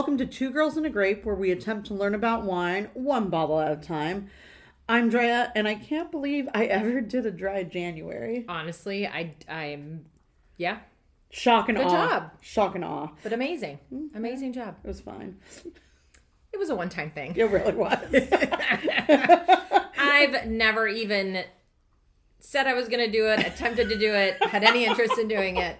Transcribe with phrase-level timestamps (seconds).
[0.00, 3.28] Welcome to Two Girls and a Grape, where we attempt to learn about wine one
[3.28, 4.30] bottle at a time.
[4.88, 8.46] I'm Drea, and I can't believe I ever did a dry January.
[8.48, 10.06] Honestly, I I'm
[10.56, 10.78] yeah,
[11.28, 11.90] Shock and Good awe.
[11.90, 12.30] job.
[12.40, 13.10] Shock and awe.
[13.22, 13.78] but amazing.
[13.92, 14.16] Mm-hmm.
[14.16, 14.76] Amazing job.
[14.82, 15.36] It was fine.
[16.50, 17.34] It was a one-time thing.
[17.36, 17.98] It really was.
[19.98, 21.44] I've never even
[22.38, 25.28] said I was going to do it, attempted to do it, had any interest in
[25.28, 25.76] doing it,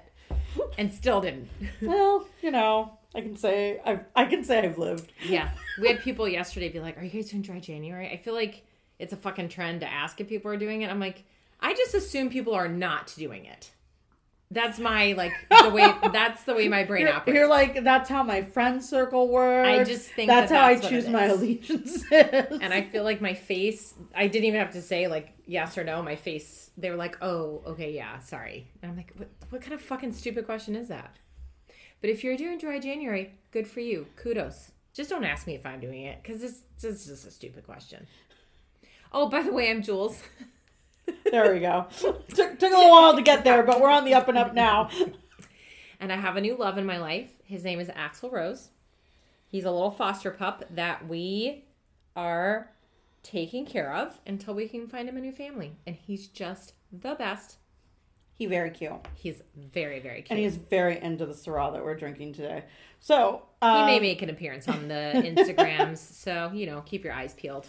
[0.77, 1.49] and still didn't.
[1.81, 5.13] well, you know, I can say I've I can say I've lived.
[5.27, 5.51] Yeah.
[5.81, 8.09] We had people yesterday be like, Are you guys doing dry January?
[8.09, 8.65] I feel like
[8.99, 10.91] it's a fucking trend to ask if people are doing it.
[10.91, 11.25] I'm like,
[11.59, 13.71] I just assume people are not doing it.
[14.53, 15.33] That's my like
[15.63, 17.37] the way that's the way my brain You're, operates.
[17.37, 19.69] you're like that's how my friend circle works.
[19.69, 22.05] I just think that's that how that's I choose my allegiances.
[22.11, 25.85] and I feel like my face, I didn't even have to say like yes or
[25.85, 26.03] no.
[26.03, 28.69] My face, they were like, oh, okay, yeah, sorry.
[28.83, 31.15] And I'm like, what, what kind of fucking stupid question is that?
[32.01, 34.07] But if you're doing dry January, good for you.
[34.17, 34.73] Kudos.
[34.93, 37.65] Just don't ask me if I'm doing it because this, this is just a stupid
[37.65, 38.07] question.
[39.13, 40.23] Oh, by the way, I'm Jules.
[41.31, 41.87] there we go.
[42.01, 44.55] took, took a little while to get there, but we're on the up and up
[44.55, 44.89] now.
[46.01, 47.31] and I have a new love in my life.
[47.45, 48.71] His name is Axel Rose.
[49.47, 51.65] He's a little foster pup that we
[52.17, 52.71] are
[53.23, 55.73] taking care of until we can find him a new family.
[55.87, 57.57] And he's just the best.
[58.41, 60.31] He very cute, He's very, very cute.
[60.31, 62.65] and he's very into the Syrah that we're drinking today.
[62.99, 67.13] So he um, may make an appearance on the Instagrams, so you know, keep your
[67.13, 67.67] eyes peeled.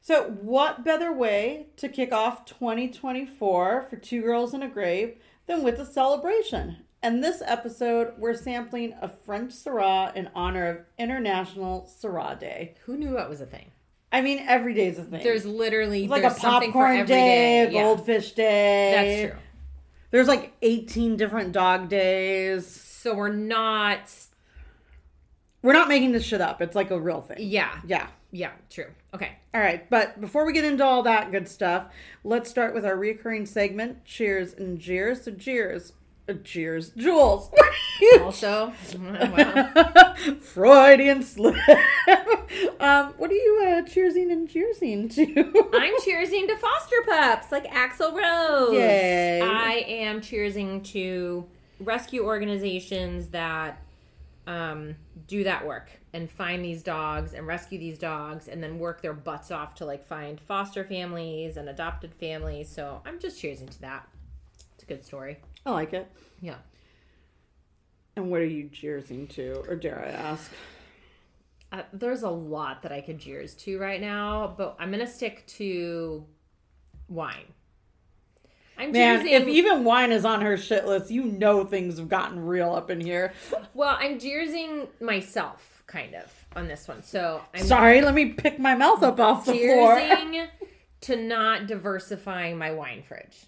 [0.00, 5.62] So, what better way to kick off 2024 for Two Girls and a Grape than
[5.62, 6.78] with a celebration?
[7.00, 12.74] And this episode, we're sampling a French Syrah in honor of International Syrah Day.
[12.86, 13.70] Who knew that was a thing?
[14.10, 15.22] I mean, every day's a thing.
[15.22, 17.72] There's literally like there's a something for popcorn every day, day.
[17.72, 19.22] Yeah, goldfish day.
[19.22, 19.43] that's true.
[20.14, 22.68] There's like 18 different dog days.
[22.68, 24.14] So we're not.
[25.60, 26.62] We're not making this shit up.
[26.62, 27.38] It's like a real thing.
[27.40, 28.06] Yeah, Yeah.
[28.30, 28.92] yeah, true.
[29.12, 29.32] Okay.
[29.52, 31.88] All right, but before we get into all that good stuff,
[32.22, 35.22] let's start with our recurring segment, Cheers and Jeers.
[35.24, 35.92] So, Jeers.
[36.44, 36.90] Cheers.
[36.90, 37.50] Jules.
[38.20, 41.54] Also, well, Freudian slip.
[42.80, 45.22] um, what are you uh, cheersing and jeersing to?
[45.72, 48.74] I'm cheersing to foster pups like Axel Rose.
[48.74, 49.40] Yay.
[49.40, 51.46] I am cheersing to
[51.78, 53.80] rescue organizations that
[54.46, 54.96] um,
[55.26, 59.14] do that work and find these dogs and rescue these dogs and then work their
[59.14, 62.68] butts off to like find foster families and adopted families.
[62.68, 64.08] So I'm just cheersing to that.
[64.74, 65.38] It's a good story.
[65.66, 66.10] I like it.
[66.40, 66.56] Yeah.
[68.16, 70.52] And what are you cheersing to, or dare I ask?
[71.72, 75.44] Uh, there's a lot that I could cheers to right now, but I'm gonna stick
[75.58, 76.24] to
[77.08, 77.52] wine.
[78.78, 82.08] I'm Man, cheersing- if even wine is on her shit list, you know things have
[82.08, 83.32] gotten real up in here.
[83.72, 87.02] Well, I'm jeersing myself, kind of, on this one.
[87.02, 90.00] So I'm Sorry, let me pick my mouth up off the floor.
[91.02, 93.46] to not diversifying my wine fridge.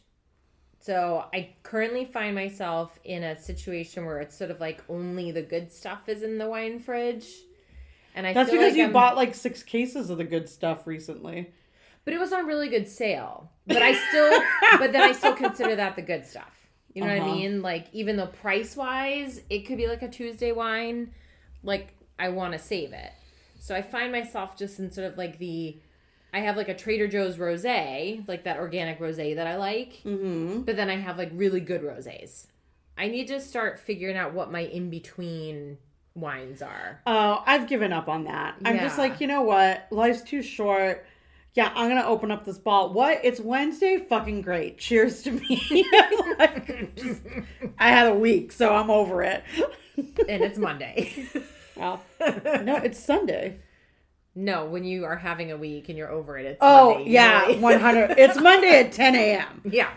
[0.87, 5.43] So I currently find myself in a situation where it's sort of like only the
[5.43, 7.27] good stuff is in the wine fridge.
[8.15, 10.87] And I That's because like you I'm- bought like six cases of the good stuff
[10.87, 11.53] recently.
[12.05, 13.51] but it was on really good sale.
[13.67, 14.43] But I still
[14.79, 16.55] but then I still consider that the good stuff.
[16.95, 17.31] You know what Uh-huh.
[17.33, 17.63] I mean?
[17.63, 21.13] Like even though price wise it could be like a Tuesday wine,
[21.65, 23.11] like I want to save it.
[23.59, 25.81] So I find myself just in sort of like the
[26.37, 30.03] I have like a Trader Joe's rosé, like that organic rosé that I like.
[30.05, 30.61] Mm-hmm.
[30.65, 32.45] But then I have like really good rosés.
[32.99, 35.79] I need to start figuring out what my in between
[36.15, 37.01] wines are.
[37.07, 38.57] Oh, I've given up on that.
[38.67, 39.87] I'm just like, you know what?
[39.91, 41.07] Life's too short.
[41.55, 42.93] Yeah, I'm gonna open up this ball.
[42.93, 43.21] What?
[43.25, 43.97] It's Wednesday.
[43.97, 44.77] Fucking great.
[44.77, 45.87] Cheers to me.
[46.39, 47.23] Like, just-
[47.79, 49.43] I had a week, so I'm over it.
[49.97, 51.27] And it's Monday.
[51.77, 53.61] well, no, it's Sunday.
[54.37, 57.11] No, when you are having a week and you're over it, it's Oh Monday.
[57.11, 57.63] yeah, usually.
[57.63, 58.11] 100.
[58.19, 59.63] It's Monday at 10 a.m.
[59.65, 59.91] yeah.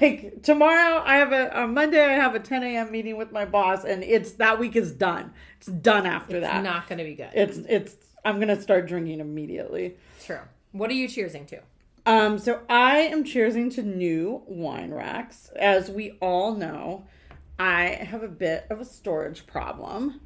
[0.00, 2.04] Like tomorrow, I have a on Monday.
[2.04, 2.90] I have a 10 a.m.
[2.90, 5.32] meeting with my boss, and it's that week is done.
[5.58, 6.46] It's done after that.
[6.46, 6.64] It's that.
[6.64, 7.30] not going to be good.
[7.34, 7.94] it's it's.
[8.24, 9.96] I'm gonna start drinking immediately.
[10.24, 10.40] True.
[10.72, 11.60] What are you cheersing to?
[12.04, 15.50] Um, so I am cheersing to new wine racks.
[15.54, 17.06] As we all know,
[17.58, 20.20] I have a bit of a storage problem.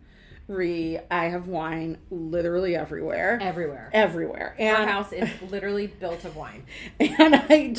[0.51, 3.39] Re, I have wine literally everywhere.
[3.41, 3.89] Everywhere.
[3.93, 4.57] Everywhere.
[4.59, 6.65] Our house is literally built of wine.
[6.99, 7.75] and I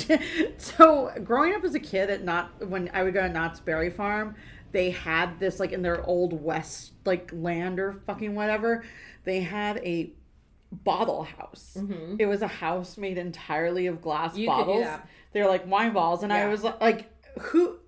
[0.57, 3.89] so growing up as a kid at not when I would go to Knott's Berry
[3.89, 4.35] Farm,
[4.71, 8.85] they had this like in their old west like land or fucking whatever.
[9.25, 10.13] They had a
[10.71, 11.77] bottle house.
[12.17, 14.39] It was a house made entirely of glass Mm-hmm.
[14.41, 14.87] You bottles.
[15.33, 16.49] They're like wine balls, and I Yeah.
[16.49, 17.09] was like,
[17.39, 17.79] who?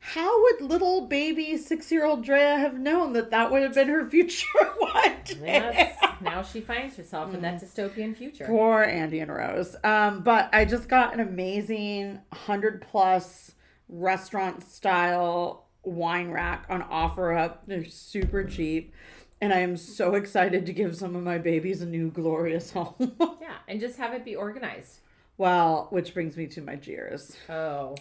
[0.00, 3.88] How would little baby six year old Drea have known that that would have been
[3.88, 4.46] her future
[4.78, 5.36] one day?
[5.42, 5.96] Yes.
[6.20, 8.46] now she finds herself in that dystopian future.
[8.46, 9.76] Poor Andy and Rose.
[9.84, 13.52] Um, but I just got an amazing 100 plus
[13.88, 17.64] restaurant style wine rack on offer up.
[17.66, 18.94] They're super cheap.
[19.40, 22.94] And I am so excited to give some of my babies a new glorious home.
[23.40, 24.98] Yeah, and just have it be organized.
[25.36, 27.36] well, which brings me to my jeers.
[27.48, 27.94] Oh.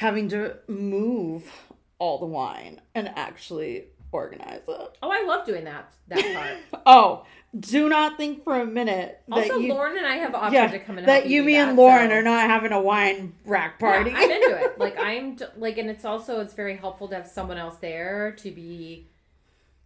[0.00, 1.52] Having to move
[1.98, 4.98] all the wine and actually organize it.
[5.02, 6.82] Oh, I love doing that that part.
[6.86, 7.24] Oh,
[7.58, 10.68] do not think for a minute that also, you Lauren and I have offered yeah,
[10.68, 13.34] to come and that you, me, and that, Lauren so- are not having a wine
[13.44, 14.10] rack party.
[14.10, 14.74] Yeah, I'm into it.
[14.78, 18.32] Like I'm d- like, and it's also it's very helpful to have someone else there
[18.38, 19.06] to be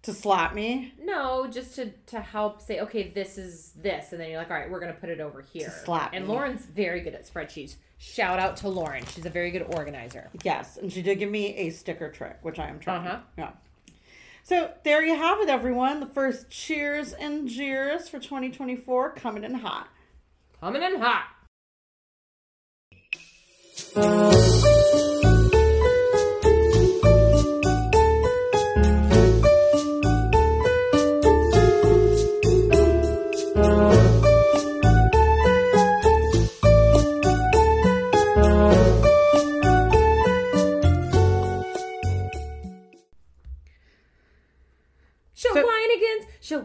[0.03, 0.93] to slap me.
[1.03, 4.57] no, just to to help say, okay, this is this, and then you're like, all
[4.57, 5.73] right, we're gonna put it over here.
[5.85, 6.31] slap and me.
[6.33, 7.75] Lauren's very good at spreadsheets.
[8.05, 9.05] Shout out to Lauren.
[9.07, 10.31] She's a very good organizer.
[10.45, 13.07] Yes, and she did give me a sticker trick, which I am trying.
[13.07, 13.19] Uh-huh.
[13.37, 13.51] Yeah.
[14.45, 16.01] So there you have it, everyone.
[16.01, 19.89] The first cheers and jeers for 2024 coming in hot.
[20.61, 21.25] Coming in hot.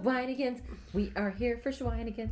[0.03, 0.61] Shawinigans.
[0.93, 2.31] We are here for Shawinigans.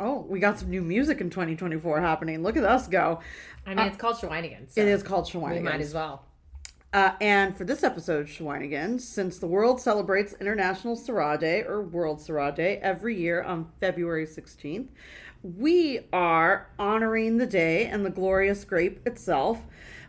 [0.00, 2.42] Oh, we got some new music in 2024 happening.
[2.42, 3.20] Look at us go.
[3.66, 4.72] I mean, it's called Shawinigans.
[4.72, 6.24] So It is called We might as well.
[6.92, 11.80] Uh, and for this episode of Shawinigans, since the world celebrates International Syrah Day or
[11.80, 14.88] World Syrah Day every year on February 16th,
[15.42, 19.62] we are honoring the day and the glorious grape itself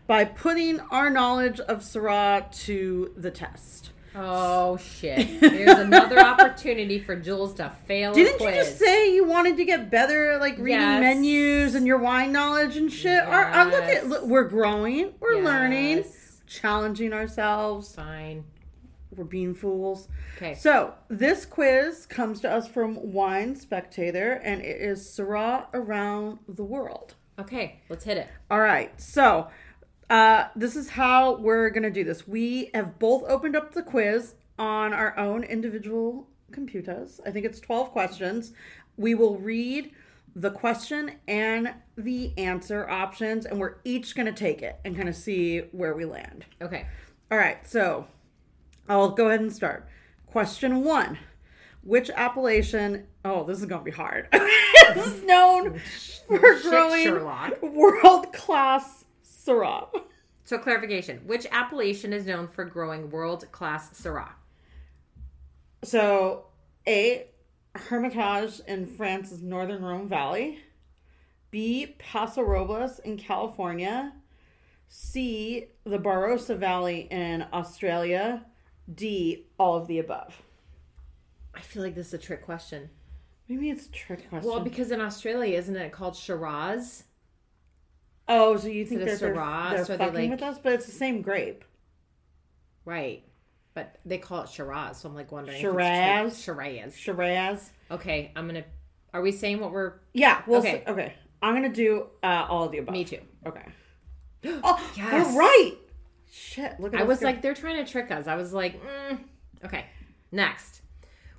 [0.07, 3.91] by putting our knowledge of Syrah to the test.
[4.15, 5.41] Oh shit!
[5.41, 8.13] There's another opportunity for Jules to fail.
[8.13, 11.01] Didn't you just say you wanted to get better, like reading Yes.
[11.01, 13.23] menus and your wine knowledge and shit?
[13.23, 16.05] Uh, look at look, we're growing, we're learning,
[16.47, 17.93] challenging ourselves.
[17.95, 18.45] Fine.
[19.15, 20.07] We're being fools.
[20.37, 20.55] Okay.
[20.55, 26.63] So this quiz comes to us from Wine Spectator, and it is Syrah around the
[26.63, 27.13] world.
[27.37, 27.79] Okay.
[27.89, 28.27] Let's hit it.
[28.49, 29.47] All right, so
[30.09, 32.27] uh, this is how we're gonna do this.
[32.27, 37.19] We have both opened up the quiz on our own individual computers.
[37.25, 38.53] I think it's twelve questions.
[38.97, 39.91] We will read
[40.35, 45.15] the question and the answer options, and we're each gonna take it and kind of
[45.15, 46.45] see where we land.
[46.61, 46.87] Okay.
[47.31, 48.05] All right, so
[48.87, 49.87] I'll go ahead and start.
[50.27, 51.17] Question one
[51.83, 54.27] Which appellation, oh, this is going to be hard,
[54.95, 55.79] is known
[56.27, 57.23] for growing
[57.61, 59.05] world class
[59.45, 59.87] Syrah?
[60.45, 64.33] So clarification: Which appellation is known for growing world-class Syrah?
[65.83, 66.45] So,
[66.87, 67.27] A,
[67.75, 70.59] Hermitage in France's northern Rhone Valley.
[71.51, 74.13] B, Paso Robles in California.
[74.87, 78.45] C, the Barossa Valley in Australia.
[78.93, 80.41] D, all of the above.
[81.53, 82.89] I feel like this is a trick question.
[83.47, 84.49] Maybe it's a trick question.
[84.49, 87.03] Well, because in Australia, isn't it called Shiraz?
[88.27, 89.71] Oh, so you think that they're, Syrah?
[89.71, 90.57] they're So they, fucking like- with us?
[90.61, 91.65] But it's the same grape.
[92.85, 93.23] Right.
[93.73, 95.59] But they call it Shiraz, so I'm like wondering.
[95.59, 96.39] Shiraz?
[96.41, 96.95] Shiraz.
[96.95, 97.71] Shiraz.
[97.89, 98.65] Okay, I'm gonna.
[99.13, 99.93] Are we saying what we're?
[100.13, 100.43] Yeah.
[100.45, 100.81] Well, Okay.
[100.81, 100.91] okay.
[100.91, 101.13] okay.
[101.41, 102.93] I'm gonna do uh, all of the above.
[102.93, 103.19] Me too.
[103.45, 103.65] Okay.
[104.63, 105.33] Oh, Yes.
[105.33, 105.71] we're right.
[106.31, 106.79] Shit.
[106.79, 108.27] Look at I was like, they're trying to trick us.
[108.27, 109.19] I was like, mm.
[109.63, 109.85] okay.
[110.31, 110.81] Next,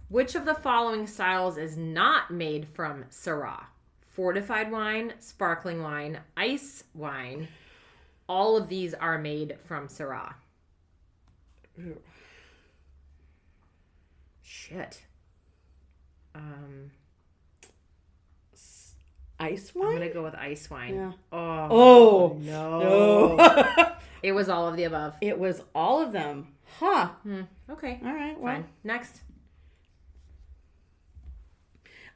[0.09, 3.64] which of the following styles is not made from Syrah?
[4.14, 7.49] Fortified wine, sparkling wine, ice wine.
[8.28, 10.35] All of these are made from Syrah.
[14.42, 15.02] Shit.
[16.35, 16.90] Um,
[19.40, 19.88] ice wine.
[19.88, 20.94] I'm gonna go with ice wine.
[20.94, 21.12] Yeah.
[21.33, 23.37] Oh, Oh no!
[23.37, 23.92] no!
[24.23, 25.16] It was all of the above.
[25.21, 26.49] it was all of them.
[26.78, 27.09] Huh.
[27.25, 27.42] Hmm.
[27.68, 28.38] Okay, All right.
[28.38, 28.54] Well.
[28.54, 28.64] fine.
[28.85, 29.23] Next.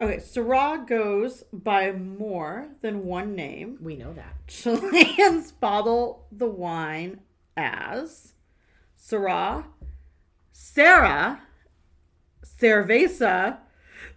[0.00, 0.16] Okay.
[0.18, 3.78] Syrah goes by more than one name.
[3.80, 4.34] We know that.
[4.46, 7.20] Chileans bottle the wine
[7.56, 8.34] as
[8.96, 9.64] Syrah,
[10.52, 11.42] Sarah,
[12.44, 13.58] Cerveza,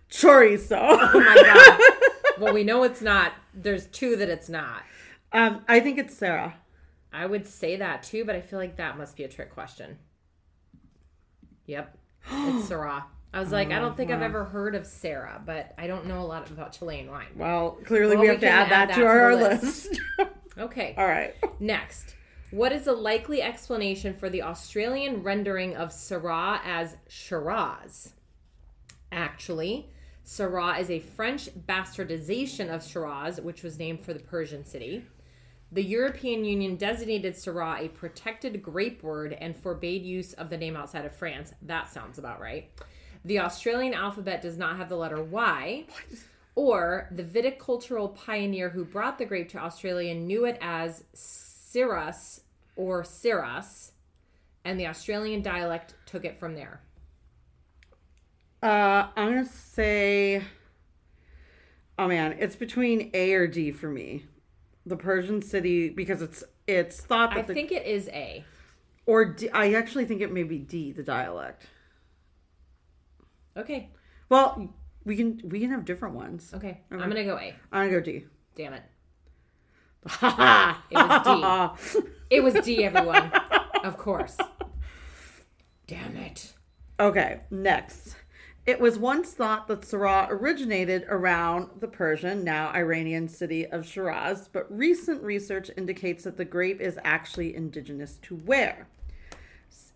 [0.09, 0.77] Chorizo.
[0.79, 1.35] Oh my
[2.37, 2.39] god.
[2.39, 3.33] well, we know it's not.
[3.53, 4.83] There's two that it's not.
[5.33, 6.55] um, I think it's Sarah.
[7.13, 9.97] I would say that too, but I feel like that must be a trick question.
[11.65, 11.97] Yep.
[12.31, 13.03] It's Syrah.
[13.33, 16.05] I was like, I don't oh, think I've ever heard of Sarah, but I don't
[16.05, 17.27] know a lot about Chilean wine.
[17.35, 19.89] Well, clearly Well, we we have to can add that to that to our list.
[19.89, 20.01] list.
[20.57, 20.93] Okay.
[20.97, 21.33] All right.
[21.61, 22.15] Next.
[22.51, 28.13] What is the likely explanation for the Australian rendering of Syrah as Shiraz?
[29.13, 29.89] Actually,
[30.25, 35.05] Syrah is a French bastardization of Shiraz, which was named for the Persian city.
[35.71, 40.75] The European Union designated Syrah a protected grape word and forbade use of the name
[40.75, 41.53] outside of France.
[41.61, 42.69] That sounds about right.
[43.23, 45.85] The Australian alphabet does not have the letter Y.
[46.53, 52.41] Or the viticultural pioneer who brought the grape to Australia knew it as Syrah
[52.75, 53.91] or Syrah,
[54.65, 56.81] and the Australian dialect took it from there.
[58.61, 60.43] Uh, I'm gonna say.
[61.97, 64.25] Oh man, it's between A or D for me.
[64.85, 68.43] The Persian city because it's it's thought that I the think it is A.
[69.05, 71.67] or D, I actually think it may be D, the dialect.
[73.57, 73.89] Okay,
[74.29, 76.51] Well, we can we can have different ones.
[76.53, 76.81] okay.
[76.91, 77.53] I'm gonna go A.
[77.71, 78.25] I'm gonna go D.
[78.55, 78.83] Damn it.
[80.89, 82.05] It was D.
[82.29, 83.31] It was D, everyone.
[83.83, 84.37] of course.
[85.87, 86.53] Damn it.
[86.99, 88.15] Okay, next.
[88.65, 94.47] It was once thought that Syrah originated around the Persian, now Iranian city of Shiraz,
[94.47, 98.87] but recent research indicates that the grape is actually indigenous to where?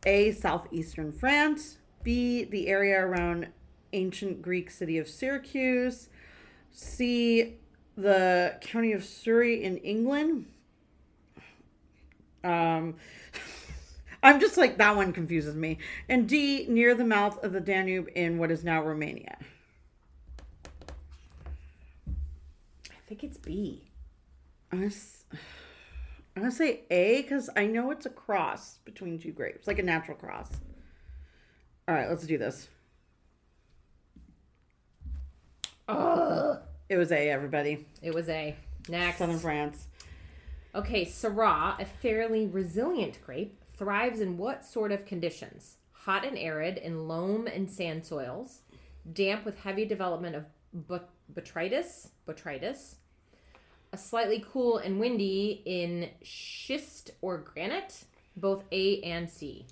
[0.06, 0.32] A.
[0.32, 1.78] Southeastern France.
[2.06, 2.46] B.
[2.46, 3.50] The area around
[3.92, 6.08] ancient Greek city of Syracuse.
[6.72, 7.56] C.
[7.98, 10.46] The county of Surrey in England.
[12.44, 12.96] Um,
[14.24, 15.80] I'm just like that one confuses me.
[16.08, 19.38] And D near the mouth of the Danube in what is now Romania.
[22.08, 23.84] I think it's B.
[24.72, 25.24] I'm gonna, s-
[26.36, 29.84] I'm gonna say A because I know it's a cross between two grapes, like a
[29.84, 30.50] natural cross.
[31.88, 32.68] All right, let's do this.
[36.90, 37.86] It was A, everybody.
[38.02, 38.56] It was A.
[38.90, 39.20] Next.
[39.20, 39.88] Southern France.
[40.74, 45.78] Okay, Syrah, a fairly resilient grape, thrives in what sort of conditions?
[45.92, 48.62] Hot and arid in loam and sand soils,
[49.14, 52.96] damp with heavy development of but- botrytis, botrytis,
[53.94, 59.66] a slightly cool and windy in schist or granite, both A and C.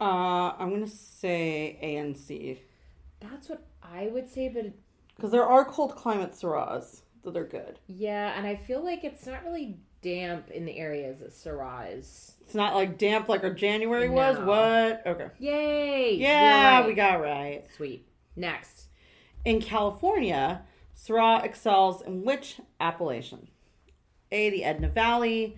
[0.00, 2.60] Uh, I'm gonna say A and C
[3.20, 4.72] That's what I would say, but
[5.16, 7.78] because there are cold climate Syrahs that they're good.
[7.86, 12.32] yeah, and I feel like it's not really damp in the areas that Syrah is.
[12.42, 14.36] It's not like damp like our January was.
[14.38, 15.06] What?
[15.06, 15.30] Okay.
[15.38, 16.16] Yay!
[16.16, 16.86] Yeah, right.
[16.86, 17.64] we got right.
[17.76, 18.06] Sweet.
[18.36, 18.88] Next.
[19.44, 20.62] In California,
[20.94, 23.48] Syrah excels in which appellation?
[24.30, 25.56] A, the Edna Valley.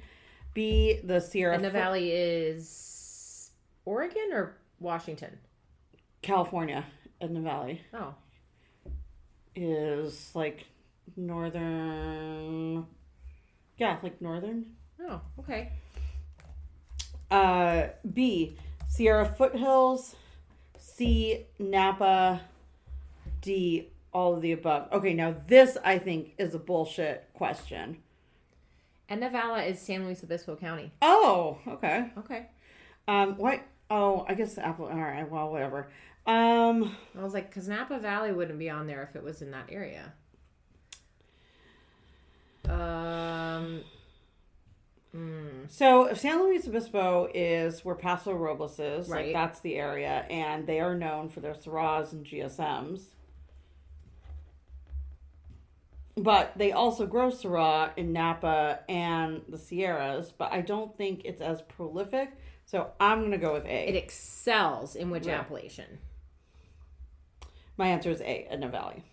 [0.55, 2.69] B, the Sierra Fo- Valley is
[3.87, 5.39] Oregon or Washington?
[6.21, 6.85] California.
[7.21, 8.15] Edna Valley Oh,
[9.55, 10.67] is like
[11.17, 12.87] northern.
[13.79, 14.67] Yeah, like northern.
[15.01, 15.73] oh, okay.
[17.31, 18.57] Uh, B,
[18.89, 20.15] Sierra foothills.
[20.79, 22.43] C, Napa.
[23.41, 24.93] D, all of the above.
[24.93, 27.99] Okay, now this I think is a bullshit question.
[29.09, 30.91] Edna Valley is San Luis Obispo County.
[31.01, 32.11] Oh, okay.
[32.19, 32.47] Okay.
[33.09, 33.61] Um, what?
[33.91, 34.87] Oh, I guess Apple.
[34.87, 35.31] All right.
[35.31, 35.89] Well, whatever.
[36.27, 39.53] Um, I was like, because Napa Valley wouldn't be on there if it was in
[39.53, 40.13] that area.
[42.69, 43.85] Um,
[45.69, 49.09] so San Luis Obispo is where Paso Robles is.
[49.09, 53.01] Like that's the area, and they are known for their Syrahs and GSMs.
[56.17, 61.43] But they also grow Syrah in Napa and the Sierras, but I don't think it's
[61.43, 62.31] as prolific.
[62.67, 63.89] So I'm gonna go with A.
[63.89, 65.39] it excels in which Yeah.
[65.41, 65.99] appellation?
[67.77, 69.05] My answer is A, Edna Valley.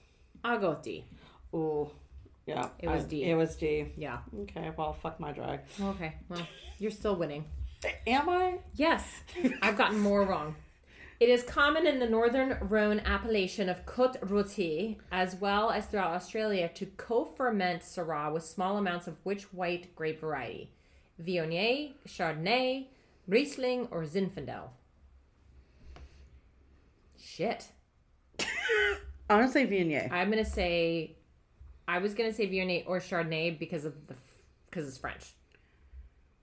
[0.44, 1.06] I'll go with D.
[1.54, 1.90] Ooh,
[2.46, 2.70] yeah.
[2.80, 3.24] It was I- D.
[3.24, 3.92] It was D.
[3.96, 4.20] Yeah.
[4.42, 5.62] Okay, well, fuck my drag.
[5.80, 6.16] Okay.
[6.30, 6.46] Well,
[6.80, 7.46] you're still winning.
[8.08, 8.60] Am I?
[8.74, 9.22] Yes,
[9.62, 10.56] I've gotten more wrong.
[11.20, 16.12] It is common in the northern Rhone appellation of Côte Rôtie, as well as throughout
[16.16, 20.72] Australia, to co-ferment Syrah with small amounts of which white grape variety?
[21.22, 22.88] Viognier, Chardonnay,
[23.28, 24.70] Riesling, or Zinfandel?
[27.18, 27.68] Shit.
[28.40, 30.12] Say Viognier.
[30.12, 31.16] I'm gonna say,
[31.88, 34.16] I was gonna say Viognier or Chardonnay because of the
[34.70, 35.34] because it's French.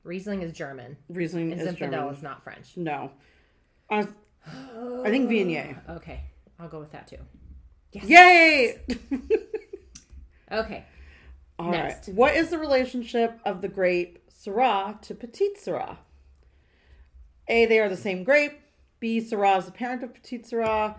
[0.02, 2.14] Riesling is German, Riesling and is Zinfandel German.
[2.14, 2.76] is not French.
[2.76, 3.10] No.
[3.90, 4.06] I,
[4.46, 5.78] I think Viognier.
[5.90, 6.22] Okay,
[6.58, 7.18] I'll go with that too.
[7.92, 8.80] Yay!
[10.50, 10.84] Okay.
[11.58, 12.08] All right.
[12.14, 15.98] What is the relationship of the grape Syrah to Petite Syrah?
[17.50, 17.66] A.
[17.66, 18.58] They are the same grape.
[19.00, 19.18] B.
[19.20, 20.96] Syrah is the parent of Petite Syrah.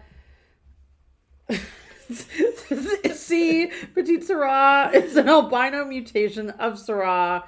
[3.15, 3.71] C.
[3.93, 7.43] Petite Syrah is an albino mutation of Syrah.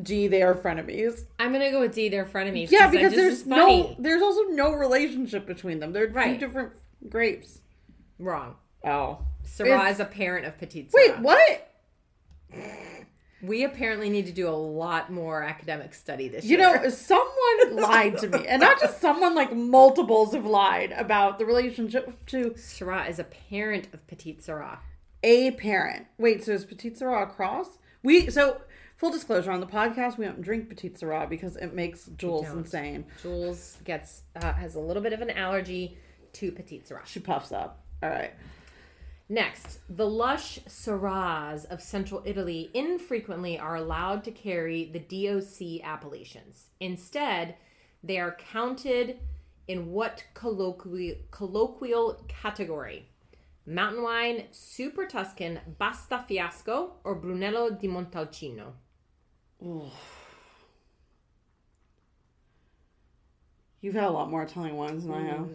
[0.00, 1.22] D, they are frenemies.
[1.38, 2.08] I'm gonna go with D.
[2.10, 2.70] They're frenemies.
[2.70, 5.92] Yeah, because there's no, there's also no relationship between them.
[5.92, 6.38] They're Right.
[6.38, 6.72] two different
[7.08, 7.60] grapes.
[8.18, 8.56] wrong.
[8.84, 10.94] Oh, Syrah is a parent of Petite Syrah.
[10.94, 11.72] wait, what?
[13.42, 16.68] We apparently need to do a lot more academic study this You year.
[16.76, 19.34] You know, someone lied to me, and not just someone.
[19.34, 24.78] Like multiples have lied about the relationship to Syrah is a parent of Petite Syrah.
[25.22, 26.06] a parent.
[26.18, 27.78] Wait, so is Petite Syrah a cross?
[28.02, 28.60] We so
[28.96, 33.04] full disclosure on the podcast, we don't drink Petite Syrah because it makes Jules insane.
[33.22, 35.98] Jules gets uh, has a little bit of an allergy
[36.34, 37.04] to Petite Syrah.
[37.06, 37.82] She puffs up.
[38.02, 38.32] All right.
[39.28, 46.66] Next, the lush Syrahs of central Italy infrequently are allowed to carry the DOC appellations.
[46.78, 47.56] Instead,
[48.04, 49.18] they are counted
[49.66, 53.08] in what colloquial, colloquial category?
[53.66, 58.74] Mountain wine, Super Tuscan, Basta Fiasco, or Brunello di Montalcino?
[63.80, 65.48] You've had a lot more Italian wines than I have.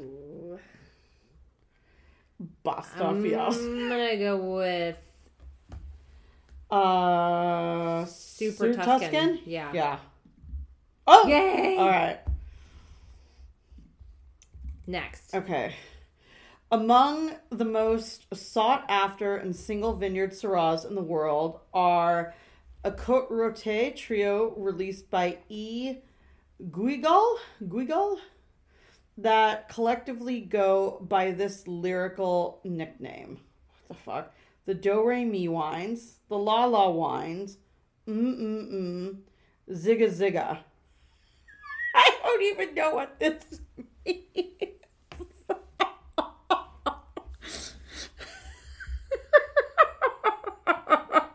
[2.64, 3.64] Basta fiasco.
[3.64, 4.98] I'm gonna go with
[6.70, 9.40] Uh, Super Sur Tuscan.
[9.46, 9.72] Yeah.
[9.74, 10.00] Yeah.
[11.06, 11.28] Oh.
[11.28, 11.78] Yay!
[11.78, 12.20] All right.
[14.88, 15.34] Next.
[15.36, 15.76] Okay.
[16.72, 22.34] Among the most sought after and single vineyard Syrahs in the world are
[22.84, 25.98] a Côte Rôtie trio released by E.
[26.70, 28.18] Guigal, Guigal,
[29.18, 33.40] that collectively go by this lyrical nickname.
[33.88, 34.34] What the fuck?
[34.66, 37.58] The Do Re Mi wines, the La La wines,
[38.08, 39.16] mm mm mm,
[39.72, 40.60] Zigga Zigga.
[41.96, 43.62] I don't even know what this
[44.06, 44.26] means.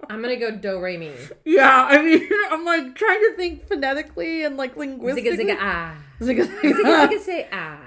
[0.09, 1.13] I'm gonna go Do Re Mi.
[1.45, 5.37] Yeah, I mean, I'm like trying to think phonetically and like linguistically.
[5.37, 5.97] Zigga zigga ah.
[6.21, 7.21] Zigga Zigga zigga.
[7.21, 7.79] say ah.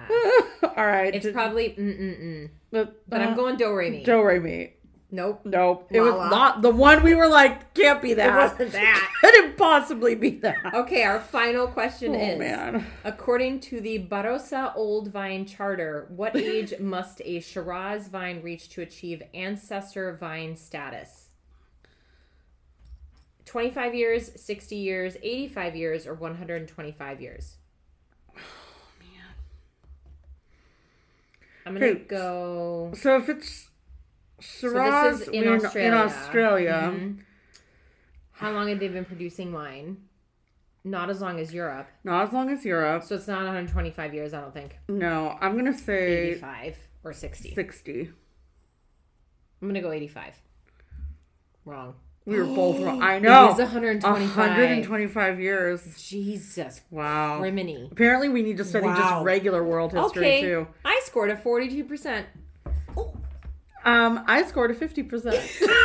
[0.78, 2.50] All right, It's probably mm mm mm.
[2.72, 4.04] but, But I'm going Do Re Mi.
[4.04, 4.74] Do re mi.
[5.12, 5.42] Nope.
[5.44, 6.30] Nope, it was La La.
[6.30, 7.74] not the one we were like.
[7.74, 8.30] Can't be that.
[8.30, 9.12] It wasn't that.
[9.22, 10.74] Couldn't possibly be that.
[10.74, 12.86] Okay, our final question Oh is man.
[13.04, 18.84] According to the Barossa Old Vine Charter, what age must a Shiraz vine reach to
[18.84, 21.30] achieve ancestor vine status?
[23.46, 27.56] 25 years, 60 years, 85 years, or 125 years?
[31.66, 32.04] I'm gonna Okay.
[32.06, 32.92] go.
[32.96, 33.70] So if it's
[34.40, 35.88] Shiraz is in in Australia.
[35.88, 37.20] in Australia, Mhm.
[38.32, 40.08] How long have they been producing wine?
[40.86, 41.88] Not as long as Europe.
[42.06, 43.04] not as long as Europe.
[43.04, 44.78] So it's not 125 years, I don't think.
[44.88, 47.54] No, I'm gonna say 85 or 60.
[47.54, 48.12] sixty.
[49.62, 50.42] I'm gonna go 85.
[51.66, 51.96] Wrong.
[52.26, 53.02] We were both wrong.
[53.02, 53.52] I It know.
[53.52, 54.36] is 125.
[54.36, 55.82] 125 years.
[55.98, 57.40] Jesus Wow.
[57.42, 57.92] criminy.
[57.92, 58.96] Apparently, we need to study Wow.
[58.96, 60.68] just regular world history Okay, too.
[60.86, 62.26] I scored a 42%.
[63.86, 65.40] Um, I scored a 50%.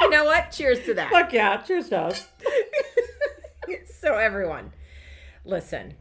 [0.00, 0.50] You know what?
[0.52, 1.10] Cheers to that.
[1.10, 1.56] Fuck yeah.
[1.62, 2.28] Cheers to us.
[4.00, 4.70] so everyone,
[5.46, 5.94] listen.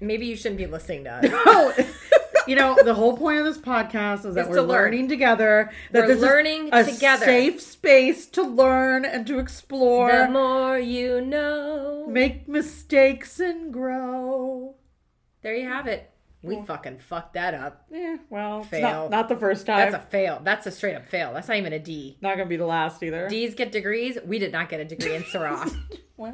[0.00, 1.24] Maybe you shouldn't be listening to us.
[1.30, 1.72] Oh,
[2.46, 4.68] you know, the whole point of this podcast is that we're to learn.
[4.68, 5.70] learning together.
[5.92, 7.24] That We're this learning is a together.
[7.24, 12.06] safe space to learn and to explore, the more you know.
[12.08, 14.74] make mistakes and grow.
[15.42, 16.10] There you have it.
[16.42, 17.86] We fucking fucked that up.
[17.90, 18.82] Yeah, well, Fail.
[18.82, 19.90] not, not the first time.
[19.90, 20.40] That's a fail.
[20.44, 21.32] That's a straight up fail.
[21.34, 22.18] That's not even a D.
[22.20, 23.28] not gonna be the last either.
[23.28, 24.16] D's get degrees.
[24.24, 25.74] We did not get a degree in Syrah.
[26.16, 26.32] well,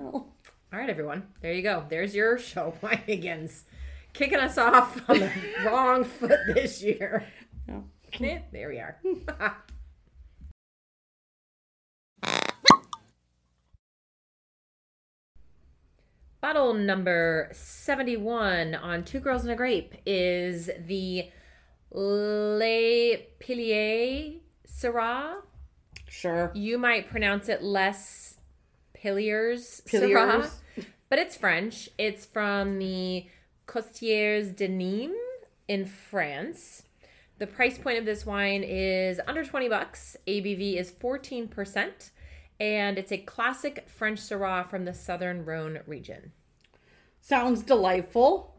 [0.70, 1.28] All right, everyone.
[1.40, 1.84] There you go.
[1.88, 3.64] There's your show, Winegans.
[4.12, 5.30] Kicking us off on the
[5.66, 7.26] wrong foot this year.
[7.68, 8.40] yeah.
[8.52, 9.00] There we are.
[16.40, 21.30] Bottle number 71 on Two Girls and a Grape is the
[21.92, 25.36] Le Pilier Syrah.
[26.08, 26.50] sure.
[26.54, 28.38] You might pronounce it Les
[28.92, 30.50] Piliers Piliers.
[30.76, 31.88] Syrah, but it's French.
[31.96, 33.26] It's from the
[33.66, 35.14] Costières de Nîmes
[35.68, 36.82] in France.
[37.38, 40.16] The price point of this wine is under 20 bucks.
[40.26, 42.10] ABV is 14%,
[42.60, 46.32] and it's a classic French Syrah from the southern Rhone region.
[47.20, 48.54] Sounds delightful.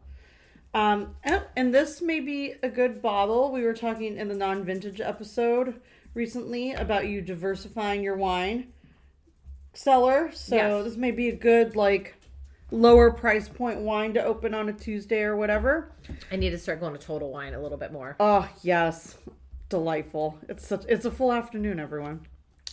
[0.74, 3.52] Um, and, and this may be a good bottle.
[3.52, 5.80] We were talking in the non-vintage episode
[6.14, 8.74] recently about you diversifying your wine
[9.74, 10.32] cellar.
[10.34, 10.84] So Yes.
[10.84, 12.16] this may be a good like
[12.74, 15.92] lower price point wine to open on a Tuesday or whatever.
[16.32, 18.16] I need to start going to Total Wine a little bit more.
[18.20, 19.18] Oh yes,
[19.70, 20.38] delightful.
[20.50, 22.26] It's such it's a full afternoon, everyone.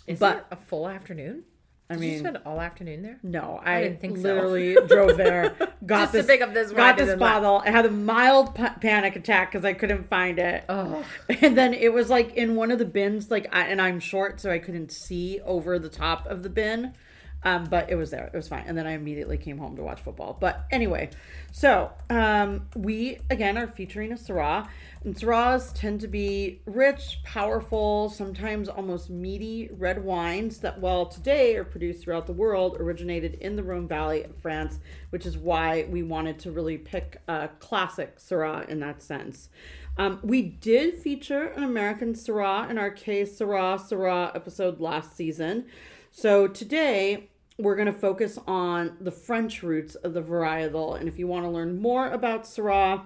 [0.06, 1.44] Is but- it a full afternoon?
[1.88, 3.18] I Did mean, you spend all afternoon there?
[3.24, 4.22] no, I, didn't think so.
[4.22, 7.42] literally drove there, got Just to this, pick up this got this then left.
[7.42, 7.62] bottle.
[7.66, 10.62] I had a mild pa- panic attack because I couldn't find it.
[10.68, 11.04] Oh,
[11.40, 14.40] And then it was like in one of the bins, like, I, and I'm short,
[14.40, 16.94] so I couldn't see over the top of the bin.
[17.42, 18.30] Um, but it was there.
[18.32, 18.64] It was fine.
[18.66, 20.36] And then I immediately came home to watch football.
[20.38, 21.10] But anyway,
[21.52, 24.68] so um, we again are featuring a Syrah.
[25.02, 31.56] And Syrahs tend to be rich, powerful, sometimes almost meaty red wines that, while today
[31.56, 35.86] are produced throughout the world, originated in the Rhone Valley of France, which is why
[35.88, 39.48] we wanted to really pick a classic Syrah in that sense.
[39.96, 45.64] Um, we did feature an American Syrah in our Que Syrah Syrah episode last season.
[46.10, 47.29] So today
[47.60, 50.98] we're going to focus on the French roots of the varietal.
[50.98, 53.02] And if you want to learn more about Syrah,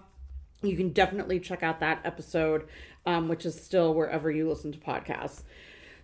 [0.63, 2.67] you can definitely check out that episode,
[3.07, 5.43] um, which is still wherever you listen to podcasts.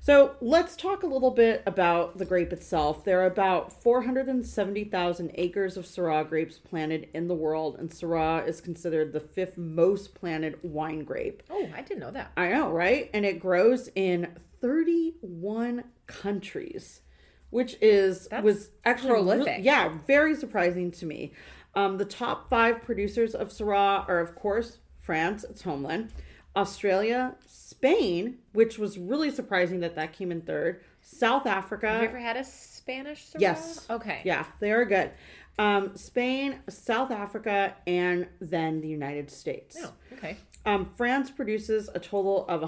[0.02, 3.04] So let's talk a little bit about the grape itself.
[3.04, 8.62] There are about 470,000 acres of Syrah grapes planted in the world, and Syrah is
[8.62, 11.42] considered the fifth most planted wine grape.
[11.50, 12.32] oh, I didn't know that.
[12.34, 13.10] I know, right?
[13.12, 14.28] And it grows in
[14.62, 17.02] 31 countries,
[17.50, 21.32] which is That's was actually really- yeah, very surprising to me.
[21.74, 26.12] Um, the top five producers of Syrah are, of course, France, its homeland,
[26.56, 31.88] Australia, Spain, which was really surprising that that came in third, South Africa.
[31.88, 33.40] Have you ever had a Spanish Syrah?
[33.40, 33.86] Yes.
[33.88, 34.20] Okay.
[34.24, 35.12] Yeah, they are good.
[35.58, 39.76] Um, Spain, South Africa, and then the United States.
[39.82, 40.36] Oh, okay.
[40.66, 42.62] Um, France produces a total of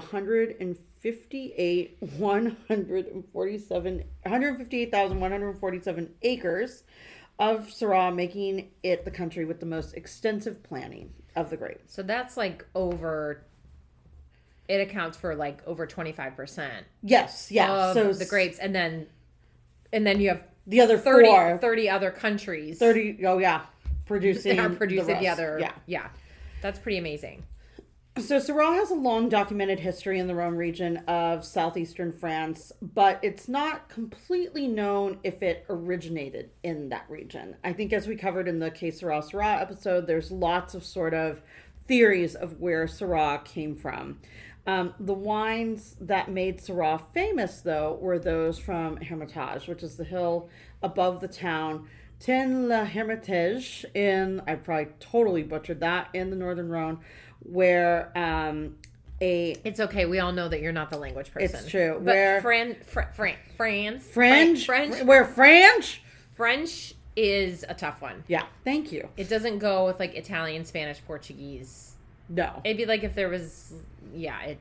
[1.03, 6.83] 158, 147, 158,147 acres
[7.39, 11.81] of Syrah, making it the country with the most extensive planting of the grape.
[11.87, 13.43] So that's like over.
[14.69, 17.89] It accounts for like over twenty five percent Yes, yeah.
[17.89, 19.07] of so the grapes, and then,
[19.91, 23.63] and then you have the other 30, four, 30 other countries 30, oh yeah,
[24.05, 25.27] producing are producing the, rest.
[25.27, 25.57] other.
[25.59, 25.73] Yeah.
[25.85, 26.07] yeah,
[26.61, 27.43] that's pretty amazing.
[28.19, 33.19] So Syrah has a long documented history in the Rhone region of southeastern France, but
[33.23, 37.55] it's not completely known if it originated in that region.
[37.63, 41.15] I think as we covered in the Que Syrah Syrah episode, there's lots of sort
[41.15, 41.41] of
[41.87, 44.19] theories of where Syrah came from.
[44.67, 50.05] Um, the wines that made Syrah famous, though, were those from Hermitage, which is the
[50.05, 50.49] hill
[50.83, 51.87] above the town.
[52.19, 56.99] Tin la Hermitage in, I probably totally butchered that, in the Northern Rhone,
[57.45, 58.75] where um,
[59.21, 60.05] a It's okay.
[60.05, 61.55] We all know that you're not the language person.
[61.59, 61.93] It's true.
[61.97, 66.01] But Where- Fran, Fr- Fran, France, French, French, where French?
[66.33, 68.23] French is a tough one.
[68.27, 69.07] Yeah, thank you.
[69.17, 71.91] It doesn't go with like Italian, Spanish, Portuguese.
[72.29, 73.73] No, It'd be like if there was,
[74.15, 74.41] yeah.
[74.41, 74.59] It.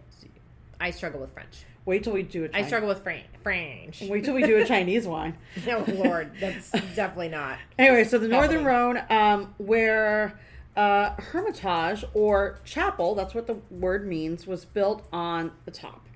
[0.81, 1.64] I struggle with French.
[1.85, 2.64] wait till we do a I Chinese.
[2.64, 4.03] I struggle with Fran- French.
[4.03, 5.35] Wait till we do a Chinese wine.
[5.68, 7.59] Oh Lord, that's definitely not.
[7.79, 10.38] Anyway, so the Northern Rhone, um, where
[10.76, 16.06] uh, Hermitage or chapel, that's what the word means, was built on the top.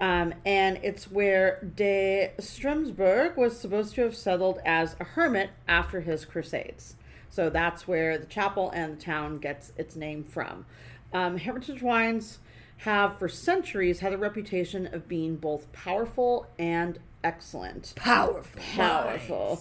[0.00, 6.00] Um, and it's where de Stromsburg was supposed to have settled as a hermit after
[6.00, 6.96] his crusades.
[7.28, 10.64] So that's where the chapel and the town gets its name from.
[11.12, 12.38] Um, Hermitage wines
[12.78, 18.62] have for centuries had a reputation of being both powerful and excellent Powerful.
[18.74, 19.60] powerful.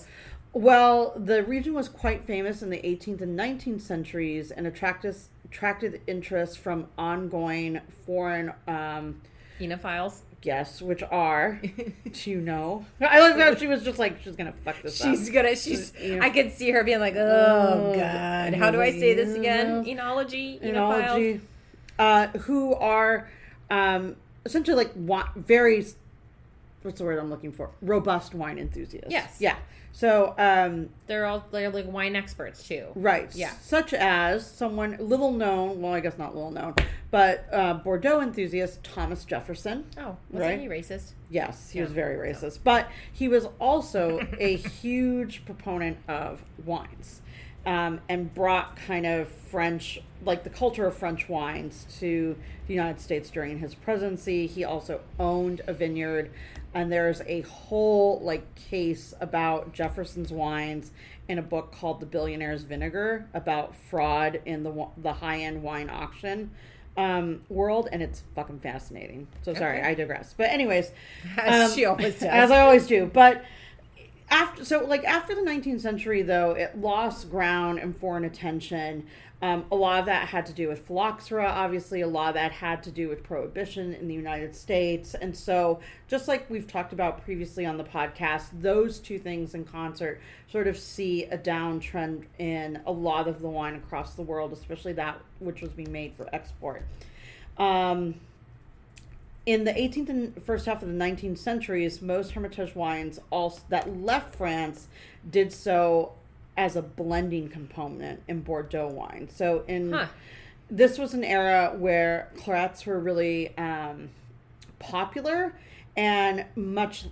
[0.53, 6.01] Well, the region was quite famous in the 18th and 19th centuries and attracted attracted
[6.07, 9.21] interest from ongoing foreign um,
[9.59, 10.21] Enophiles.
[10.41, 11.59] Yes, which are,
[12.13, 12.85] do you know?
[13.01, 15.07] I love how she was just like, she's gonna fuck this up.
[15.09, 15.55] She's gonna.
[15.55, 15.91] She's.
[16.21, 19.83] I could see her being like, "Oh Oh, God, how do I say this again?"
[19.83, 20.61] Enology.
[20.61, 21.41] Enology, Enophiles.
[21.99, 23.29] uh, who are
[23.69, 25.85] um, essentially like wa- very,
[26.83, 27.69] what's the word I'm looking for?
[27.81, 29.11] Robust wine enthusiasts.
[29.11, 29.35] Yes.
[29.39, 29.57] Yeah.
[29.91, 32.87] So, um, They're all they're like wine experts too.
[32.95, 33.33] Right.
[33.35, 33.51] Yeah.
[33.61, 36.75] Such as someone little known, well, I guess not little known,
[37.11, 39.85] but uh, Bordeaux enthusiast Thomas Jefferson.
[39.97, 40.59] Oh, wasn't Right.
[40.59, 41.13] he racist?
[41.29, 47.21] Yes, he was very racist, but he was also a huge proponent of wines
[47.65, 52.35] um, and brought kind of French, like the culture of French wines to
[52.67, 54.47] the United States during his presidency.
[54.47, 56.31] He also owned a vineyard,
[56.73, 60.91] and there's a whole like case about Jefferson's wines
[61.27, 65.89] in a book called The Billionaire's Vinegar about fraud in the the high end wine
[65.89, 66.51] auction
[66.97, 69.27] um, world, and it's fucking fascinating.
[69.43, 69.87] So sorry, Okay.
[69.89, 70.33] I digress.
[70.37, 70.91] But anyways,
[71.37, 72.23] As um, she always does.
[72.29, 73.05] as I always do.
[73.05, 73.43] But
[74.29, 79.05] after, so like after the 19th century, though, it lost ground and foreign attention.
[79.41, 82.01] Um, a lot of that had to do with phylloxera, obviously.
[82.01, 85.13] A lot of that had to do with prohibition in the United States.
[85.13, 89.63] And so, just like we've talked about previously on the podcast, those two things in
[89.63, 90.19] concert
[90.51, 94.93] sort of see a downtrend in a lot of the wine across the world, especially
[94.93, 96.83] that which was being made for export.
[97.57, 98.15] Um,
[99.45, 104.01] in the 18th and first half of the 19th centuries, most Hermitage wines also, that
[104.01, 104.87] left France
[105.29, 106.13] did so
[106.57, 109.29] as a blending component in Bordeaux wine.
[109.33, 110.07] So in Huh.
[110.69, 114.09] this was an era where clarets were really um,
[114.77, 115.53] popular
[115.97, 117.05] and much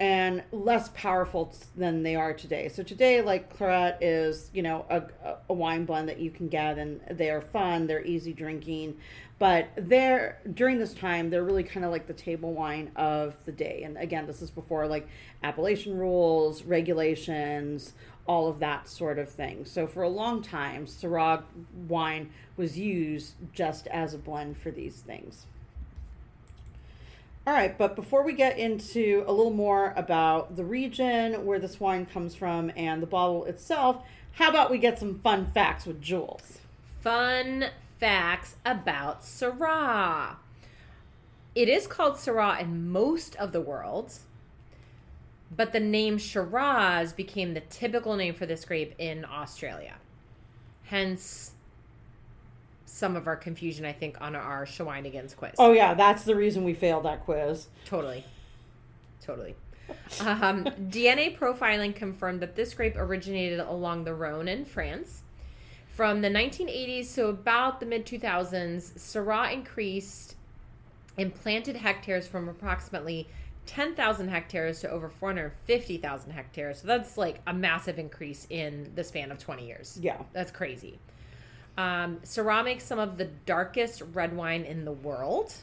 [0.00, 2.68] and less powerful than they are today.
[2.68, 5.02] So today, like claret is you know a,
[5.48, 8.96] a wine blend that you can get, and they are fun, they're easy drinking.
[9.38, 13.52] But they're during this time, they're really kind of like the table wine of the
[13.52, 13.82] day.
[13.84, 15.06] And again, this is before like
[15.42, 17.92] appellation rules, regulations,
[18.26, 19.64] all of that sort of thing.
[19.64, 21.42] So for a long time, Syrah
[21.88, 25.46] wine was used just as a blend for these things.
[27.46, 31.78] All right, but before we get into a little more about the region, where this
[31.78, 36.02] wine comes from, and the bottle itself, how about we get some fun facts with
[36.02, 36.58] Jules?
[37.02, 37.66] Fun
[37.98, 40.36] facts about Syrah.
[41.54, 44.12] It is called Syrah in most of the world,
[45.54, 49.94] but the name Shiraz became the typical name for this grape in Australia.
[50.84, 51.52] Hence,
[52.84, 55.52] some of our confusion, I think, on our Shawinigan's quiz.
[55.58, 57.68] Oh yeah, that's the reason we failed that quiz.
[57.84, 58.24] Totally.
[59.20, 59.54] Totally.
[60.20, 65.22] Um, DNA profiling confirmed that this grape originated along the Rhone in France.
[65.96, 70.36] From the 1980s to about the mid 2000s, Syrah increased
[71.16, 73.26] in planted hectares from approximately
[73.64, 76.82] 10,000 hectares to over 450,000 hectares.
[76.82, 79.98] So that's like a massive increase in the span of 20 years.
[79.98, 80.18] Yeah.
[80.34, 80.98] That's crazy.
[81.78, 85.54] Um, Syrah makes some of the darkest red wine in the world.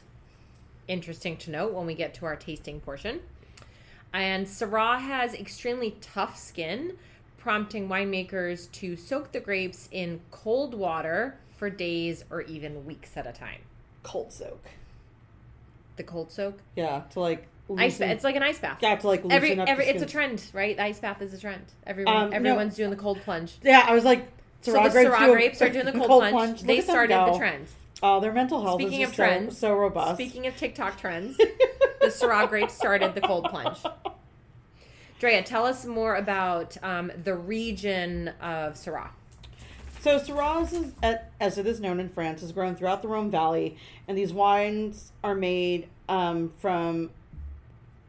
[0.88, 3.20] Interesting to note when we get to our tasting portion.
[4.12, 6.96] And Syrah has extremely tough skin,
[7.48, 13.26] prompting winemakers to soak the grapes in cold water for days or even weeks at
[13.26, 13.60] a time.
[14.02, 14.64] Cold soak.
[15.96, 18.00] The cold soak, Yeah, to like ice.
[18.00, 18.78] loosen- It's like an ice bath.
[18.80, 20.74] yeah, to like loosen Every up every it's a trend, right?
[20.74, 21.64] The ice bath is a trend.
[21.86, 22.36] Everyone Um, no.
[22.36, 23.56] everyone's doing the cold plunge.
[23.62, 24.26] Yeah, I was like,
[24.62, 26.60] So the Syrah grapes are doing the cold, plunge.
[26.60, 27.66] Look They started the trend.
[28.02, 30.14] Oh, their mental health Speaking is of just so- trends, so, robust.
[30.14, 31.36] Speaking of TikTok trends,
[32.00, 33.78] the Syrah grapes started the cold plunge.
[35.24, 39.08] Drea, tell us more about um, the region of Syrah.
[40.00, 40.92] So Syrah, is,
[41.40, 45.12] as it is known in France, is grown throughout the Rhone Valley, and these wines
[45.22, 47.08] are made um, from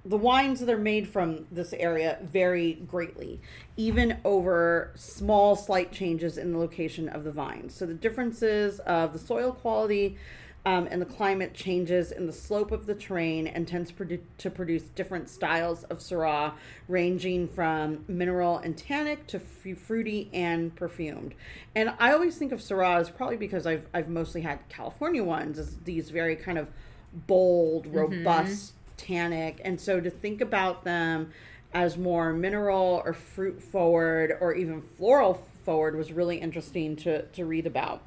[0.03, 3.39] the wines that are made from this area vary greatly,
[3.77, 7.73] even over small, slight changes in the location of the vines.
[7.73, 10.17] So the differences of the soil quality
[10.65, 14.49] um, and the climate changes in the slope of the terrain and tends produ- to
[14.49, 16.53] produce different styles of Syrah,
[16.87, 21.35] ranging from mineral and tannic to f- fruity and perfumed.
[21.75, 25.59] And I always think of Syrah as probably because I've I've mostly had California ones
[25.59, 26.69] as these very kind of
[27.13, 31.31] bold, robust tannic, and so to think about them
[31.73, 37.45] as more mineral or fruit forward or even floral forward was really interesting to to
[37.45, 38.01] read about.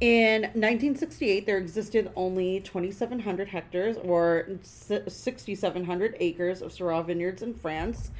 [0.00, 8.10] In 1968, there existed only 2,700 hectares or 6,700 acres of Syrah vineyards in France.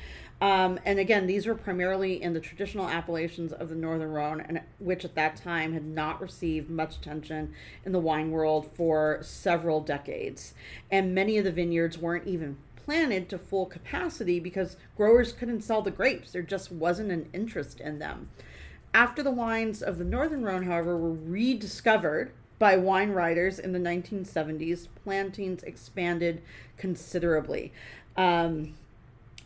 [0.42, 4.60] Um, and again, these were primarily in the traditional appellations of the Northern Rhone, and
[4.78, 7.54] which at that time had not received much attention
[7.86, 10.52] in the wine world for several decades.
[10.90, 15.80] And many of the vineyards weren't even planted to full capacity because growers couldn't sell
[15.80, 16.32] the grapes.
[16.32, 18.28] There just wasn't an interest in them.
[18.92, 23.78] After the wines of the Northern Rhone, however, were rediscovered by wine writers in the
[23.78, 26.42] 1970s, plantings expanded
[26.76, 27.72] considerably.
[28.16, 28.74] Um,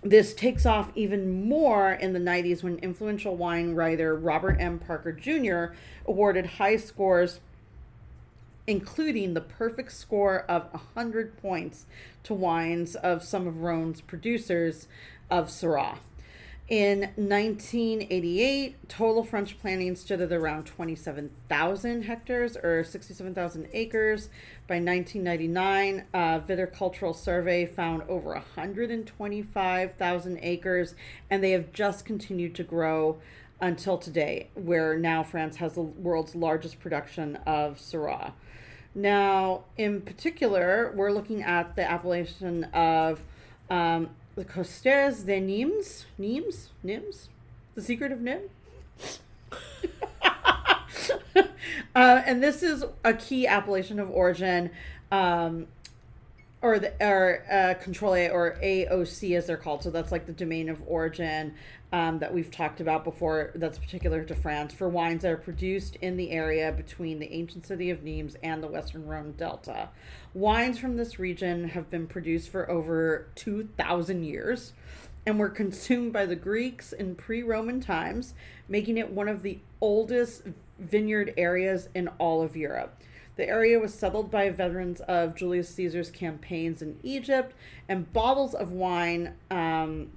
[0.03, 4.79] this takes off even more in the 90s when influential wine writer Robert M.
[4.79, 5.75] Parker Jr.
[6.07, 7.41] awarded high scores,
[8.67, 11.87] including the perfect score of 100 points
[12.25, 14.89] to wines of some of Rhone's producers
[15.31, 15.99] of Syrah.
[16.67, 24.31] In 1988, total French planting stood at around 27,000 hectares or 67,000 acres.
[24.67, 30.95] By 1999, a viticultural survey found over 125,000 acres,
[31.29, 33.19] and they have just continued to grow
[33.61, 38.33] until today, where now France has the world's largest production of Syrah.
[38.95, 43.21] Now, in particular, we're looking at the appellation of
[43.69, 46.05] um, the Costières de Nimes.
[46.19, 46.71] Nimes?
[46.83, 47.29] Nimes,
[47.75, 48.41] The Secret of Nim?
[51.95, 54.71] uh, and this is a key appellation of origin,
[55.11, 55.67] um,
[56.65, 59.83] or the or uh, control A or AOC as they're called.
[59.83, 61.55] So that's like the domain of origin
[61.93, 63.53] um, that we've talked about before.
[63.55, 67.67] That's particular to France for wines that are produced in the area between the ancient
[67.67, 69.91] city of Nimes and the Western Rhone Delta.
[70.33, 74.73] Wines from this region have been produced for over two thousand years
[75.27, 78.33] and were consumed by the Greeks in pre Roman times,
[78.71, 80.45] making it one of the oldest
[80.79, 82.97] vineyard areas in all of Europe.
[83.37, 87.55] The area was settled by veterans of Julius Caesar's campaigns in Egypt,
[87.89, 90.13] and bottles of wine um,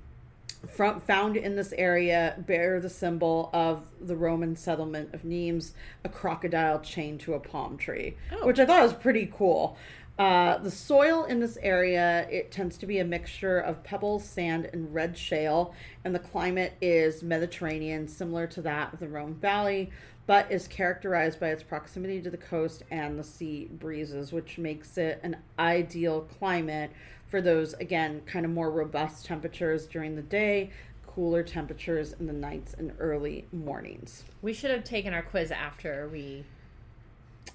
[0.67, 6.10] from, found in this area bear the symbol of the Roman settlement of Nimes, a
[6.10, 8.45] crocodile chained to a palm tree, Oh.
[8.45, 9.77] which I thought was pretty cool.
[10.19, 14.67] Uh, the soil in this area it tends to be a mixture of pebbles, sand,
[14.73, 19.91] and red shale, and the climate is Mediterranean, similar to that of the Rhone Valley,
[20.27, 24.97] but is characterized by its proximity to the coast and the sea breezes, which makes
[24.97, 26.91] it an ideal climate
[27.27, 30.69] for those again kind of more robust temperatures during the day,
[31.07, 34.25] cooler temperatures in the nights and early mornings.
[34.41, 36.43] We should have taken our quiz after we.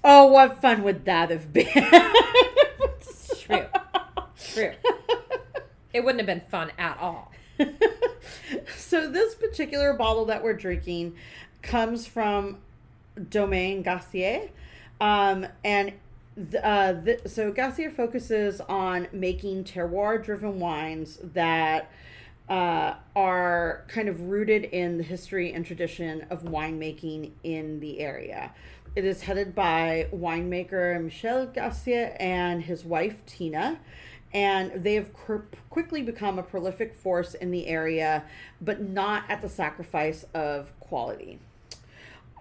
[0.03, 1.67] Oh, what fun would that have been?
[3.39, 3.65] True.
[4.53, 4.73] True.
[5.93, 7.31] It wouldn't have been fun at all.
[8.75, 11.15] so this particular bottle that we're drinking
[11.63, 12.57] comes from
[13.29, 14.49] Domaine Gassier,
[15.01, 15.93] um, and
[16.63, 16.93] uh,
[17.25, 21.89] so Gassier focuses on making terroir-driven wines that
[22.49, 28.51] uh, are kind of rooted in the history and tradition of winemaking in the area.
[28.95, 33.79] It is headed by winemaker Michel Gassier and his wife Tina
[34.33, 38.23] and they have qu- quickly become a prolific force in the area,
[38.59, 41.39] but not at the sacrifice of quality.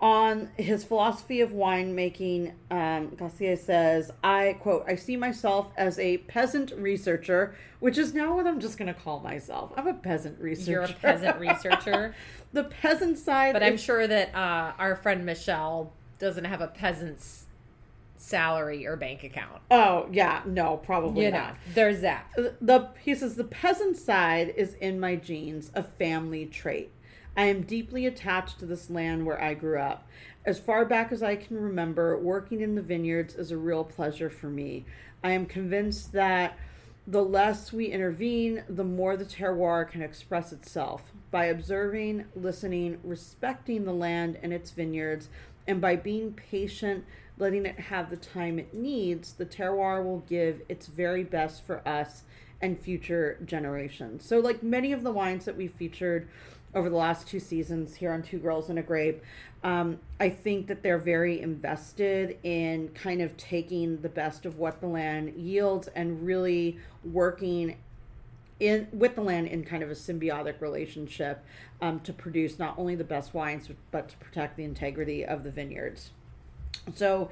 [0.03, 6.19] On his philosophy of winemaking, um, Gassier says, I quote, I see myself as a
[6.19, 9.71] peasant researcher, which is now what I'm just going to call myself.
[9.77, 10.71] I'm a peasant researcher.
[10.73, 12.17] You're a peasant researcher.
[12.53, 13.53] the peasant side.
[13.53, 17.47] But I'm sure that uh, our friend Michel doesn't have a peasant's
[18.17, 19.61] salary or bank account.
[19.71, 21.57] Oh, yeah, no, probably You know, not.
[21.75, 22.29] there's that.
[22.61, 26.91] the he says the peasant side is in my genes, a family trait.
[27.37, 30.07] I am deeply attached to this land where I grew up.
[30.45, 34.29] As far back as I can remember, working in the vineyards is a real pleasure
[34.29, 34.85] for me.
[35.25, 36.59] I am convinced that
[37.07, 41.13] the less we intervene, the more the terroir can express itself.
[41.31, 45.29] By observing, listening, respecting the land and its vineyards,
[45.67, 47.05] and by being patient,
[47.39, 51.87] letting it have the time it needs, the terroir will give its very best for
[51.89, 52.23] us
[52.63, 54.25] and future generations.
[54.25, 56.29] So, like many of the wines that we've featured
[56.75, 59.23] over the last two seasons here on Two Girls and a Grape,
[59.63, 64.81] um, I think that they're very invested in kind of taking the best of what
[64.81, 67.77] the land yields and really working
[68.59, 71.45] in with the land in kind of a symbiotic relationship
[71.81, 75.51] um, to produce not only the best wines but to protect the integrity of the
[75.51, 76.11] vineyards.
[76.95, 77.29] So,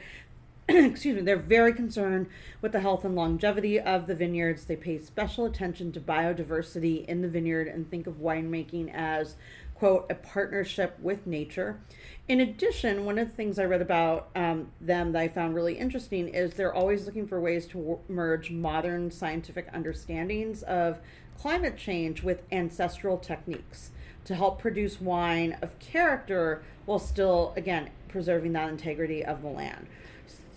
[0.85, 2.28] excuse me, they're very concerned
[2.61, 4.64] with the health and longevity of the vineyards.
[4.66, 9.35] They pay special attention to biodiversity in the vineyard and think of winemaking as,
[9.74, 11.80] quote, a partnership with nature.
[12.28, 15.74] In addition, one of the things I read about um, them that I found really
[15.74, 21.00] interesting is they're always looking for ways to w- merge modern scientific understandings of
[21.37, 23.90] climate change with ancestral techniques
[24.24, 29.88] to help produce wine of character while still, again, preserving that integrity of the land.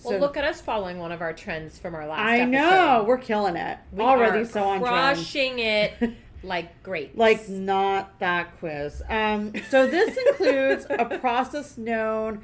[0.06, 2.52] Well, look at us following one of our trends from our last I episode.
[2.52, 4.46] know we're killing it We already.
[4.46, 5.94] So on trend, crushing it
[6.44, 7.18] like great.
[7.18, 9.02] like not that quiz.
[9.10, 12.42] Um, so this includes a process known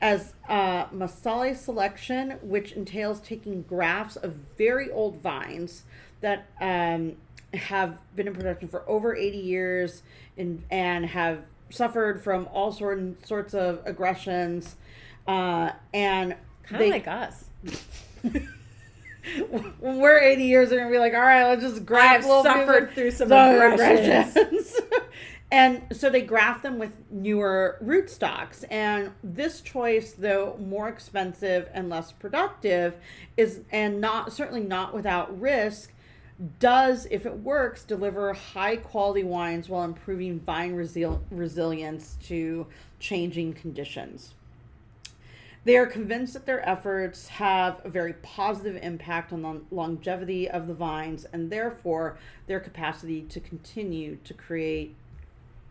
[0.00, 5.84] as uh, Massale selection, which entails taking grafts of very old vines
[6.20, 7.16] that um,
[7.52, 10.02] have been in production for over 80 years
[10.38, 14.76] and, and have suffered from all sort, sorts of aggressions.
[15.26, 16.34] Uh, and
[16.70, 17.44] kind of like us.
[19.80, 22.24] when we're 80 years, they're gonna be like, all right, let's just I grab have
[22.24, 24.76] a little bit suffered through some some aggressions.
[25.52, 28.64] and so they graft them with newer rootstocks.
[28.70, 32.96] And this choice, though more expensive and less productive,
[33.36, 35.92] is and not certainly not without risk.
[36.58, 42.66] Does, if it works, deliver high quality wines while improving vine resil- resilience to
[42.98, 44.34] changing conditions.
[45.64, 50.66] They are convinced that their efforts have a very positive impact on the longevity of
[50.66, 54.96] the vines and therefore their capacity to continue to create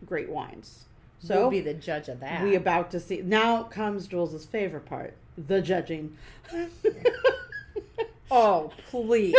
[0.06, 0.84] great wines.
[1.18, 2.42] So we'll be the judge of that.
[2.42, 3.20] we about to see.
[3.20, 6.16] Now comes Jules' favorite part: the judging.
[8.30, 9.34] oh, please.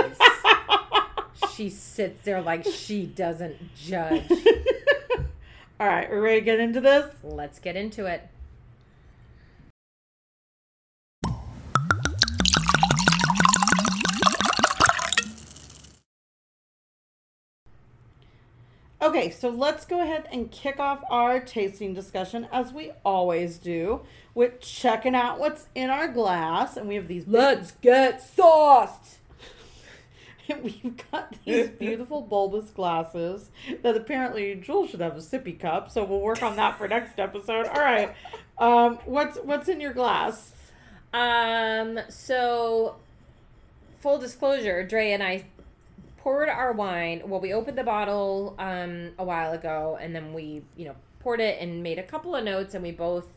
[1.56, 4.30] she sits there like she doesn't judge.
[5.80, 7.12] All right, we're ready to get into this.
[7.24, 8.28] Let's get into it.
[19.02, 24.02] Okay, so let's go ahead and kick off our tasting discussion as we always do
[24.36, 26.78] with checking out what's in our glass.
[26.78, 29.18] And we have these Let's get sauced.
[30.50, 33.52] And we've got these beautiful bulbous glasses
[33.84, 37.20] that apparently Jules should have a sippy cup, so we'll work on that for next
[37.20, 37.68] episode.
[37.68, 38.14] All right.
[38.58, 40.52] Um, what's what's in your glass?
[41.14, 42.98] Um, so
[44.02, 45.46] full disclosure, Dre and I
[46.22, 47.24] poured our wine.
[47.26, 51.40] Well, we opened the bottle um a while ago and then we, you know, poured
[51.42, 53.28] it and made a couple of notes and we both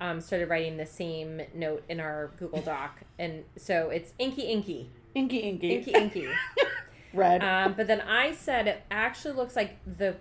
[0.00, 3.00] um started writing the same note in our Google Doc.
[3.18, 4.90] And so it's inky inky.
[5.14, 5.76] Inky inky.
[5.76, 6.28] Inky inky.
[7.14, 7.42] Red.
[7.42, 10.16] Um, but then I said it actually looks like the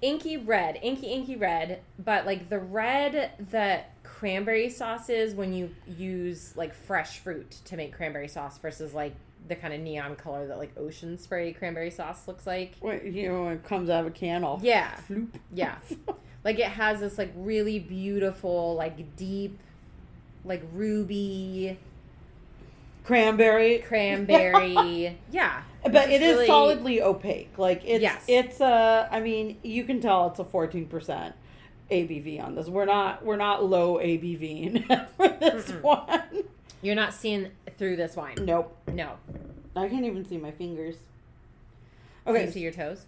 [0.00, 5.74] inky red, inky inky red, but like the red that cranberry sauce is when you
[5.86, 9.14] use like fresh fruit to make cranberry sauce versus like
[9.46, 12.72] the kind of neon color that like ocean spray cranberry sauce looks like.
[12.80, 14.94] Wait, you know, it comes out of a can all Yeah.
[15.08, 15.28] floop.
[15.52, 15.76] Yeah.
[16.44, 19.58] like it has this like really beautiful, like deep,
[20.44, 21.78] like ruby
[23.04, 23.78] Cranberry.
[23.80, 25.18] cranberry.
[25.30, 25.62] yeah.
[25.82, 27.58] But It's really- solidly opaque.
[27.58, 28.24] Like it's Yes.
[28.26, 31.34] it's a I mean, you can tell it's a 14%
[31.90, 32.68] ABV on this.
[32.68, 34.86] We're not we're not low ABV
[35.16, 36.22] for this one.
[36.84, 38.36] You're not seeing through this wine.
[38.42, 38.76] Nope.
[38.92, 39.14] No.
[39.74, 40.96] I can't even see my fingers.
[42.26, 43.06] Can Okay, you see your toes?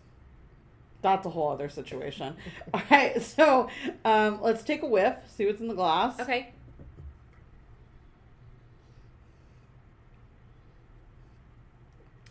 [1.03, 2.35] that's a whole other situation.
[2.74, 3.68] All right, so
[4.05, 6.18] um, let's take a whiff, see what's in the glass.
[6.18, 6.53] Okay.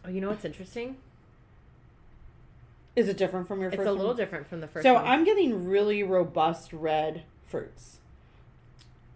[0.03, 0.97] Oh, you know what's interesting?
[2.95, 3.97] Is it different from your It's first a one?
[3.99, 5.05] little different from the first So one.
[5.05, 7.99] I'm getting really robust red fruits.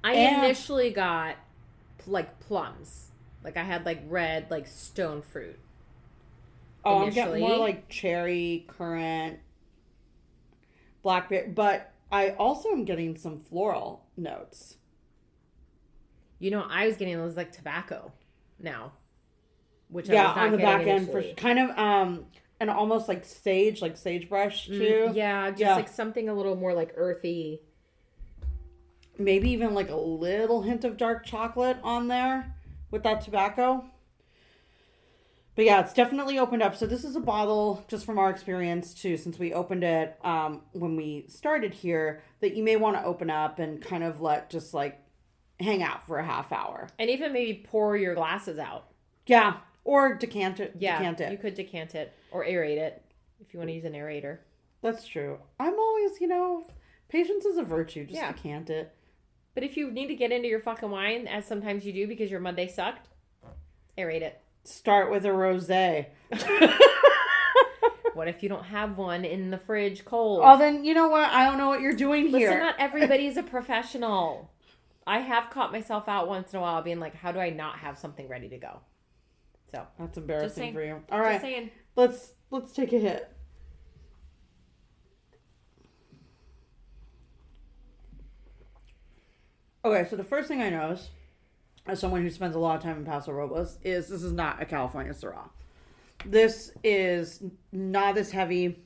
[0.04, 1.36] I and- initially got
[2.08, 3.12] like plums.
[3.44, 5.58] Like I had like red, like stone fruit.
[6.84, 9.40] Oh, I'm getting more like cherry, currant,
[11.02, 14.78] blackberry, but I also am getting some floral notes.
[16.40, 18.12] You know, I was getting those like tobacco
[18.60, 18.94] now,
[19.90, 22.26] which I yeah, on the back end for kind of um
[22.60, 25.08] and almost like sage, like sagebrush too.
[25.10, 25.76] Mm, yeah, just Yeah.
[25.76, 27.62] like something a little more like earthy.
[29.20, 32.56] Maybe even like a little hint of dark chocolate on there
[32.90, 33.84] with that tobacco.
[35.56, 36.78] But yeah, it's definitely opened up.
[36.78, 40.62] So this is a bottle, just from our experience too, since we opened it um,
[40.72, 44.50] when we started here, that you may want to open up and kind of let
[44.50, 45.02] just like
[45.60, 46.88] hang out for a half hour.
[46.98, 48.86] And even maybe pour your glasses out.
[49.26, 50.76] Yeah, or decant it.
[50.80, 51.32] Yeah, decant it.
[51.34, 53.04] you could decant it or aerate it
[53.42, 54.38] if you want to use an aerator.
[54.82, 55.40] That's true.
[55.60, 56.64] I'm always, you know,
[57.10, 58.06] patience is a virtue.
[58.06, 58.32] Just Yeah.
[58.32, 58.96] decant it.
[59.56, 62.32] But if you need to get into your fucking wine, as sometimes you do because
[62.32, 63.08] your Monday sucked,
[63.98, 64.42] aerate it.
[64.64, 66.08] Start with a rosé.
[68.20, 70.42] What if you don't have one in the fridge cold?
[70.44, 71.30] Oh, then you know what?
[71.30, 72.60] I don't know what you're doing Listen, here.
[72.60, 74.52] not everybody's a professional.
[75.08, 77.80] I have caught myself out once in a while being like, how do I not
[77.80, 78.82] have something ready to go?
[79.72, 81.02] So, That's embarrassing for you.
[81.10, 83.32] All right, let's let's take a hit.
[89.84, 91.10] Okay, so the first thing I notice,
[91.88, 94.62] as someone who spends a lot of time in Paso Robles, is this is not
[94.62, 95.50] a California Syrah.
[96.26, 98.84] This is not as heavy.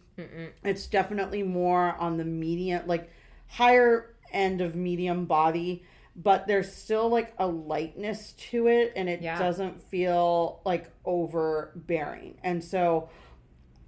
[0.64, 3.10] It's definitely more on the medium, like
[3.48, 5.84] higher end of medium body,
[6.16, 9.40] but there's still like a lightness to it, and it Yeah.
[9.40, 12.38] doesn't feel like overbearing.
[12.44, 13.10] And so,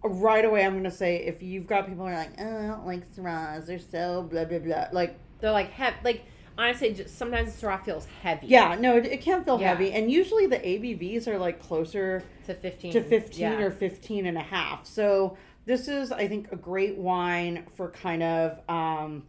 [0.03, 2.88] right away, I'm gonna say if you've got people who are like, oh, I don't
[2.88, 6.24] like Syrahs, they're so blah blah blah, like They're like, hev- like,
[6.58, 8.47] honestly, just, sometimes the Syrah feels heavy.
[8.47, 9.70] yeah, no, it, it can feel Yeah.
[9.70, 12.91] heavy, and usually the ABVs are like closer To 15.
[12.93, 13.60] to 15 Yeah.
[13.62, 14.86] or 15 and a half.
[14.86, 19.24] So this is, I think, a great wine for kind of um,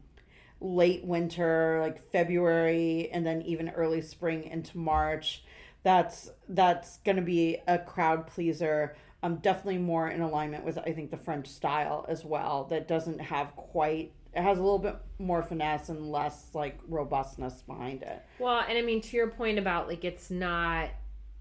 [0.60, 5.44] late winter, like February, and then even early spring into March.
[5.82, 8.96] That's that's going to be a crowd pleaser.
[9.22, 12.64] Um, definitely more in alignment with I think the French style as well.
[12.64, 14.12] That doesn't have quite.
[14.36, 18.22] It has a little bit more finesse and less like robustness behind it.
[18.38, 20.90] Well, and I mean, to your point about like, it's not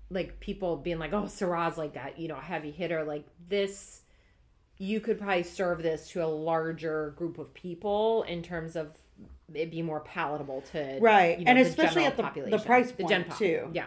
[0.10, 3.04] like people being like, oh, Syrah's like that, you know, heavy hitter.
[3.04, 4.02] Like, this
[4.78, 8.90] you could probably serve this to a larger group of people in terms of
[9.54, 11.38] it be more palatable to Right.
[11.40, 13.38] you know, And the especially at the- the price the gen point, pop.
[13.38, 13.70] too.
[13.74, 13.86] Yeah,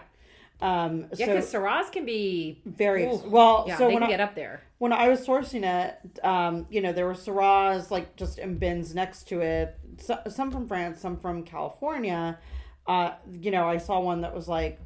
[0.61, 3.23] Um, yeah, so because Syrahs can be very Ooh.
[3.27, 3.65] well.
[3.69, 4.61] yeah, so they when can I, get up there.
[4.79, 8.95] when I was sourcing it, um, you know, there were Syrahs like just in bins
[8.95, 9.79] next to it.
[9.99, 12.39] So, some from France, some from California.
[12.87, 14.81] Uh, you know, I saw one that was like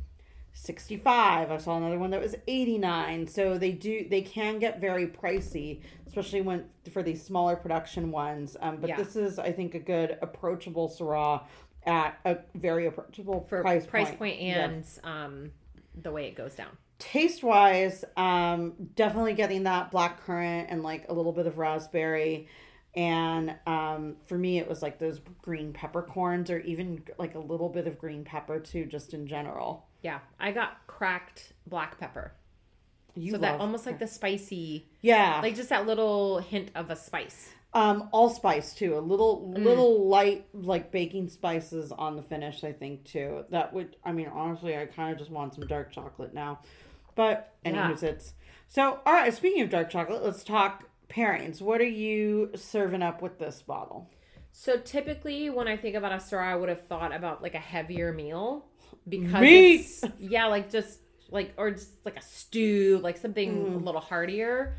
[0.54, 1.50] 65.
[1.50, 3.26] I saw another one that was 89.
[3.28, 8.56] So they do they can get very pricey, especially when for these smaller production ones.
[8.60, 8.96] Um, but Yeah.
[8.96, 11.42] this is I think a good approachable Syrah
[11.84, 14.18] at a very approachable for price, price, point.
[14.18, 15.50] point Yeah and um
[16.00, 16.76] the way it goes down.
[16.98, 22.46] taste wise um definitely getting that black currant and like a little bit of raspberry
[22.94, 27.68] and um for me it was like those green peppercorns or even like a little
[27.68, 32.32] bit of green pepper too just in general Yeah, I got cracked black pepper,
[33.14, 36.96] you so that almost like the spicy, yeah like just that little hint of a
[36.96, 37.50] spice.
[37.74, 39.64] Um allspice too a little Mm.
[39.64, 44.28] little light like baking spices on the finish i think too that would i mean
[44.28, 46.60] honestly i kind of just want some dark chocolate now
[47.14, 47.70] but Yeah.
[47.88, 48.34] anyways it's
[48.68, 53.22] so all right speaking of dark chocolate let's talk pairings what are you serving up
[53.22, 54.10] with this bottle
[54.54, 57.58] So typically, when I think about a Syrah, I would have thought about like a
[57.58, 58.66] heavier meal
[59.08, 59.80] because Meat!
[59.80, 61.00] it's yeah, like just
[61.30, 64.76] like or just like a stew, like something a little heartier.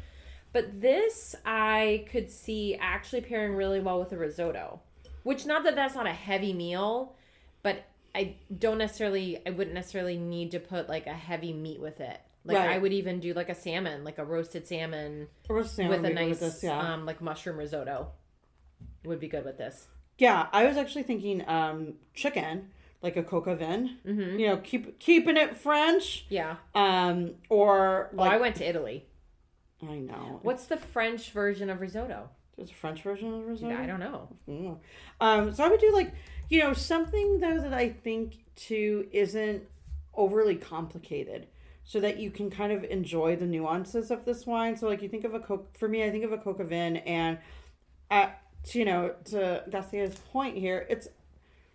[0.54, 4.80] But this I could see actually pairing really well with a risotto,
[5.24, 7.16] which not that that's not a heavy meal,
[7.64, 7.84] but
[8.16, 12.20] I don't necessarily I wouldn't necessarily need to put like a heavy meat with it.
[12.46, 12.70] Like Right.
[12.72, 16.04] I would even do like a salmon, like a roasted salmon Roast salmon with a
[16.04, 16.94] would be good nice this, yeah.
[16.94, 18.12] um like mushroom risotto.
[19.06, 19.88] Would be good with this.
[20.20, 22.70] yeah i was actually thinking um chicken
[23.02, 24.40] like a coq au vin Mm-hmm.
[24.40, 26.58] you know keep keeping it french Yeah.
[26.76, 29.06] um or Well, I went to Italy.
[29.90, 32.30] I know What's the French version of risotto?
[32.58, 34.28] there's a french version of risotto I don't know.
[34.48, 34.78] Mm.
[35.20, 36.14] Um, so I would do like,
[36.50, 39.64] you know, something though that I think too isn't
[40.14, 41.48] overly complicated,
[41.84, 44.78] so that you can kind of enjoy the nuances of this wine.
[44.78, 46.64] So like you think of a coke for me, I think of a coq au
[46.64, 47.40] vin, and
[48.12, 51.08] at you know to Gassier's point here, it's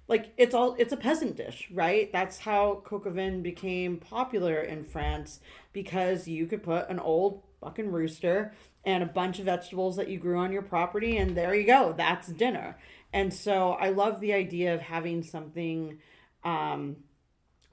[0.06, 2.10] like it's all it's a peasant dish, right?
[2.12, 5.40] That's how coq au vin became popular in France
[5.72, 8.52] because you could put an old fucking rooster
[8.84, 11.94] and a bunch of vegetables that you grew on your property and there you go.
[11.96, 12.78] That's dinner.
[13.12, 15.98] And so I love the idea of having something
[16.44, 16.96] um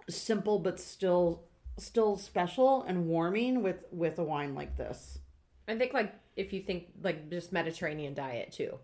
[0.09, 1.43] simple but still
[1.77, 5.19] still special and warming with with a wine like this.
[5.67, 8.79] I think like if you think like just Mediterranean diet too,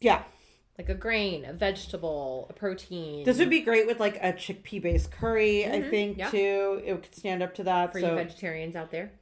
[0.00, 0.22] Yeah.
[0.78, 3.24] like a grain, a vegetable, a protein.
[3.24, 6.30] This would be great with like a chickpea based curry, I Mhm, think yeah.
[6.30, 6.82] too.
[6.84, 7.92] It could stand up to that.
[7.92, 9.12] for so you vegetarians out there.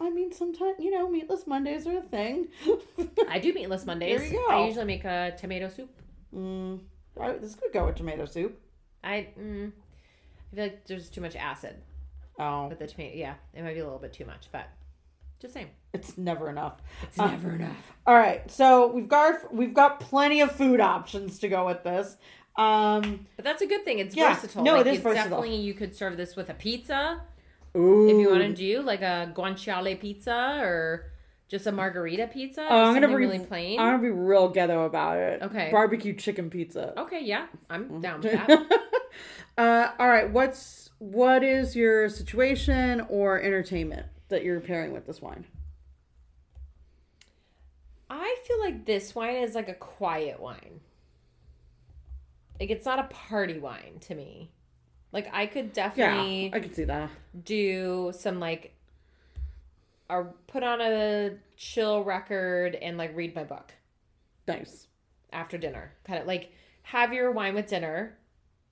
[0.00, 2.48] I mean, sometimes you know, meatless Mondays are a thing.
[3.28, 4.18] I do meatless Mondays.
[4.20, 4.54] There you go.
[4.54, 5.90] I usually make a tomato soup.
[6.34, 6.78] mm,
[7.16, 8.58] right, this could go with tomato soup.
[9.02, 9.72] I mm,
[10.52, 11.76] I feel like there's too much acid
[12.38, 13.16] Oh, with the tomato.
[13.16, 14.68] Yeah, it might be a little bit too much, but
[15.40, 15.70] just saying.
[15.92, 16.80] it's never enough.
[17.02, 17.76] It's Uh, never enough.
[18.06, 22.16] All right, so we've got we've got plenty of food options to go with this.
[22.56, 23.98] Um, But that's a good thing.
[24.00, 24.34] It's Yeah.
[24.34, 24.64] versatile.
[24.64, 25.24] No, like, it is it's versatile.
[25.42, 27.20] Definitely, you could serve this with a pizza
[27.78, 31.12] ooh, if you want to do like a guanciale pizza or
[31.48, 32.66] just a margherita pizza.
[32.68, 33.80] Oh, I'm gonna be really plain.
[33.80, 35.42] I'm gonna be real ghetto about it.
[35.42, 35.70] Okay.
[35.70, 36.98] barbecue chicken pizza.
[37.00, 38.50] Okay, yeah, I'm down with that.
[39.58, 45.22] uh, all right, what's what is your situation or entertainment that you're pairing with this
[45.22, 45.46] wine?
[48.10, 50.80] I feel like this wine is like a quiet wine.
[52.60, 54.50] Like it's not a party wine to me.
[55.12, 57.10] Like I could definitely Yeah, I could see that.
[57.44, 58.74] do some like
[60.10, 63.72] or put on a chill record and like read my book
[64.46, 64.86] Nice.
[65.32, 65.92] after dinner.
[66.04, 66.52] Kind of like
[66.82, 68.16] have your wine with dinner,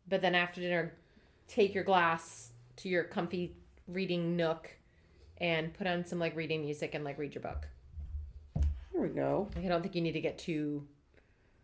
[0.09, 0.95] but then after dinner
[1.49, 3.55] take your glass to your comfy
[3.89, 4.70] reading nook
[5.39, 7.68] and put on some like reading music and like read your book.
[8.93, 9.49] There we go.
[9.55, 10.87] Like, I don't think you need to get too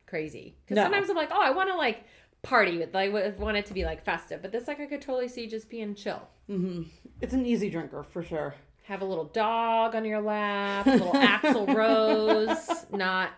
[0.07, 0.55] crazy.
[0.65, 0.83] Because No.
[0.85, 2.05] sometimes I'm like, oh, I want to like
[2.43, 4.43] party with, like, I want it to be like festive.
[4.43, 6.21] But this, like, I could totally see just being chill.
[6.47, 6.83] hmm
[7.21, 8.55] It's an easy drinker for sure.
[8.85, 13.31] Have a little dog on your lap, a little Axl Rose, not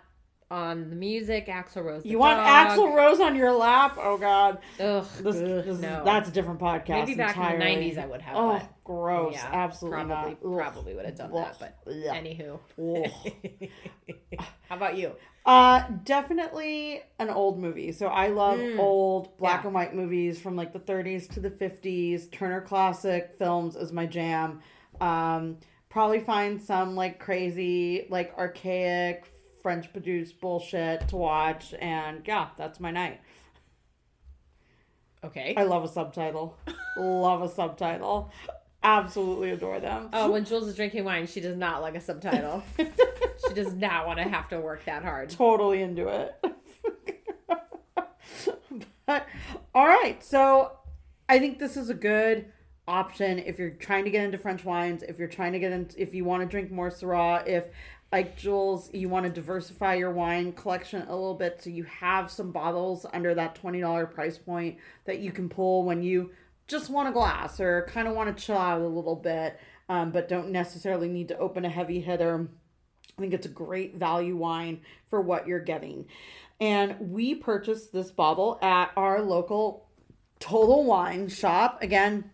[0.50, 1.48] on the music.
[1.48, 2.04] Axl Rose.
[2.06, 2.46] You want dog.
[2.78, 3.98] Axl Rose on your lap?
[4.00, 6.02] Oh God, Ugh, this, ugh, this no.
[6.02, 6.88] that's a different podcast.
[6.88, 7.74] Maybe back entirely.
[7.74, 8.36] in the '90s I would have.
[8.36, 9.34] Oh, gross!
[9.34, 10.56] yeah, Absolutely probably, not.
[10.56, 11.56] Probably would have done that.
[11.58, 12.14] But Yeah.
[12.18, 12.58] anywho,
[14.68, 15.12] how about you?
[15.46, 17.92] Uh, definitely an old movie.
[17.92, 18.78] So I love Mm.
[18.78, 19.66] old black Yeah.
[19.66, 22.26] and white movies from like the 30s to the 50s.
[22.28, 24.62] Turner Classic Films is my jam.
[25.02, 25.58] Um,
[25.90, 29.26] probably find some like crazy, like archaic
[29.62, 33.20] French produced bullshit to watch, and yeah, that's my night.
[35.22, 35.54] Okay.
[35.56, 36.56] I love a subtitle.
[36.96, 38.30] love a subtitle.
[38.84, 40.10] Absolutely adore them.
[40.12, 42.62] Oh, when Jules is drinking wine, she does not like a subtitle.
[42.76, 45.30] she does not want to have to work that hard.
[45.30, 46.34] totally into it.
[49.06, 49.26] but
[49.74, 50.72] all right, so
[51.30, 52.52] I think this is a good
[52.86, 56.00] option if you're trying to get into French wines, if you're trying to get into
[56.00, 57.64] if you want to drink more Syrah, if
[58.12, 62.30] like Jules, you want to diversify your wine collection a little bit so you have
[62.30, 64.76] some bottles under that $20 price point
[65.06, 66.30] that you can pull when you
[66.66, 69.58] just want a glass or kind of want to chill out a little bit,
[69.88, 72.48] um, but don't necessarily need to open a heavy hitter.
[73.16, 76.06] I think it's a great value wine for what you're getting.
[76.60, 79.86] And we purchased this bottle at our local
[80.40, 81.82] Total Wine shop.
[81.82, 82.30] Again,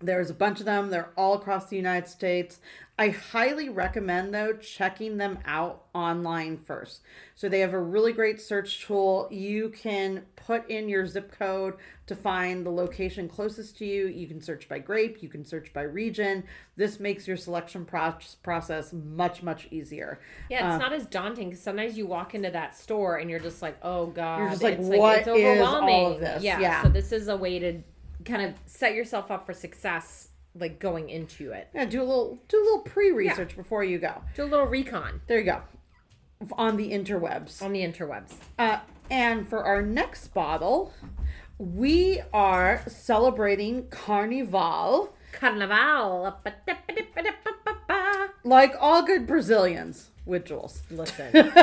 [0.00, 0.90] there's a bunch of them.
[0.90, 2.60] They're all across the United States.
[3.00, 7.02] I highly recommend, though, checking them out online first.
[7.36, 9.28] So they have a really great search tool.
[9.30, 11.74] You can put in your zip code
[12.08, 14.08] to find the location closest to you.
[14.08, 16.42] You can search by grape, you can search by region.
[16.74, 20.18] This makes your selection pro- process much, much easier.
[20.50, 23.38] Yeah, it's um, not as daunting because sometimes you walk into that store and you're
[23.38, 26.12] just like, oh god, You're just like, it's "What it's is all overwhelming.
[26.14, 26.42] of this?
[26.42, 26.82] Yeah, Yeah.
[26.82, 27.82] So this is a way to
[28.24, 30.30] kind of set yourself up for success,
[30.60, 31.68] like going into it.
[31.74, 34.22] Yeah, do a little do a little pre-research before you go.
[34.34, 35.62] Do a little recon There you go.
[36.52, 37.62] On the interwebs.
[37.62, 38.32] on the interwebs.
[38.58, 38.78] Uh,
[39.10, 40.92] and for our next bottle,
[41.58, 46.40] we are celebrating Carnival Carnival.
[48.44, 50.82] like all good Brazilians with Jules.
[50.90, 51.52] Listen.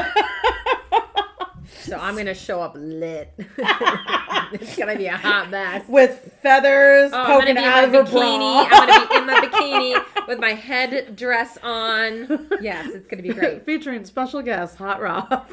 [1.81, 3.33] so I'm gonna show up lit.
[3.57, 5.87] it's gonna be a hot mess.
[5.87, 8.69] With feathers Oh, poking out of her bikini.
[8.69, 8.79] bra.
[8.79, 12.47] I'm gonna be in my bikini with my head dress on.
[12.61, 13.65] Yes, it's gonna be great.
[13.65, 15.49] Featuring special guest, Hot Rob.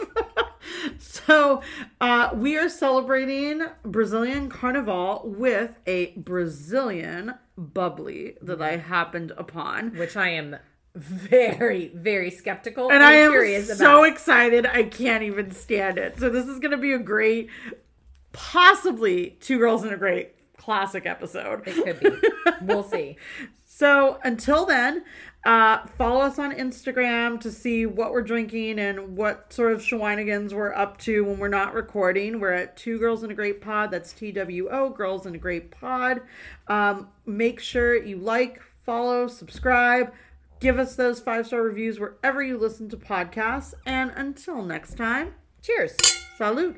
[0.99, 1.63] so
[2.01, 9.97] uh, we are celebrating Brazilian Carnival with a Brazilian bubbly that I happened upon.
[9.97, 10.57] Which I am
[10.95, 16.19] very, very skeptical and I am curious so excited I can't even stand it.
[16.19, 17.49] So this is going to be a great,
[18.33, 21.67] possibly two girls and a grape classic episode.
[21.67, 22.29] It could be.
[22.63, 23.17] We'll see.
[23.75, 25.03] So until then,
[25.45, 30.53] uh, follow us on Instagram to see what we're drinking and what sort of shenanigans
[30.53, 32.39] we're up to when we're not recording.
[32.39, 33.91] We're at Two Girls and a Grape Pod.
[33.91, 36.21] That's T W O, Girls in a Great Pod.
[36.69, 40.13] Um, make sure you like, follow, subscribe.
[40.63, 43.75] Give us those five star reviews wherever you listen to podcasts.
[43.85, 45.97] And until next time, Cheers.
[46.37, 46.77] salute.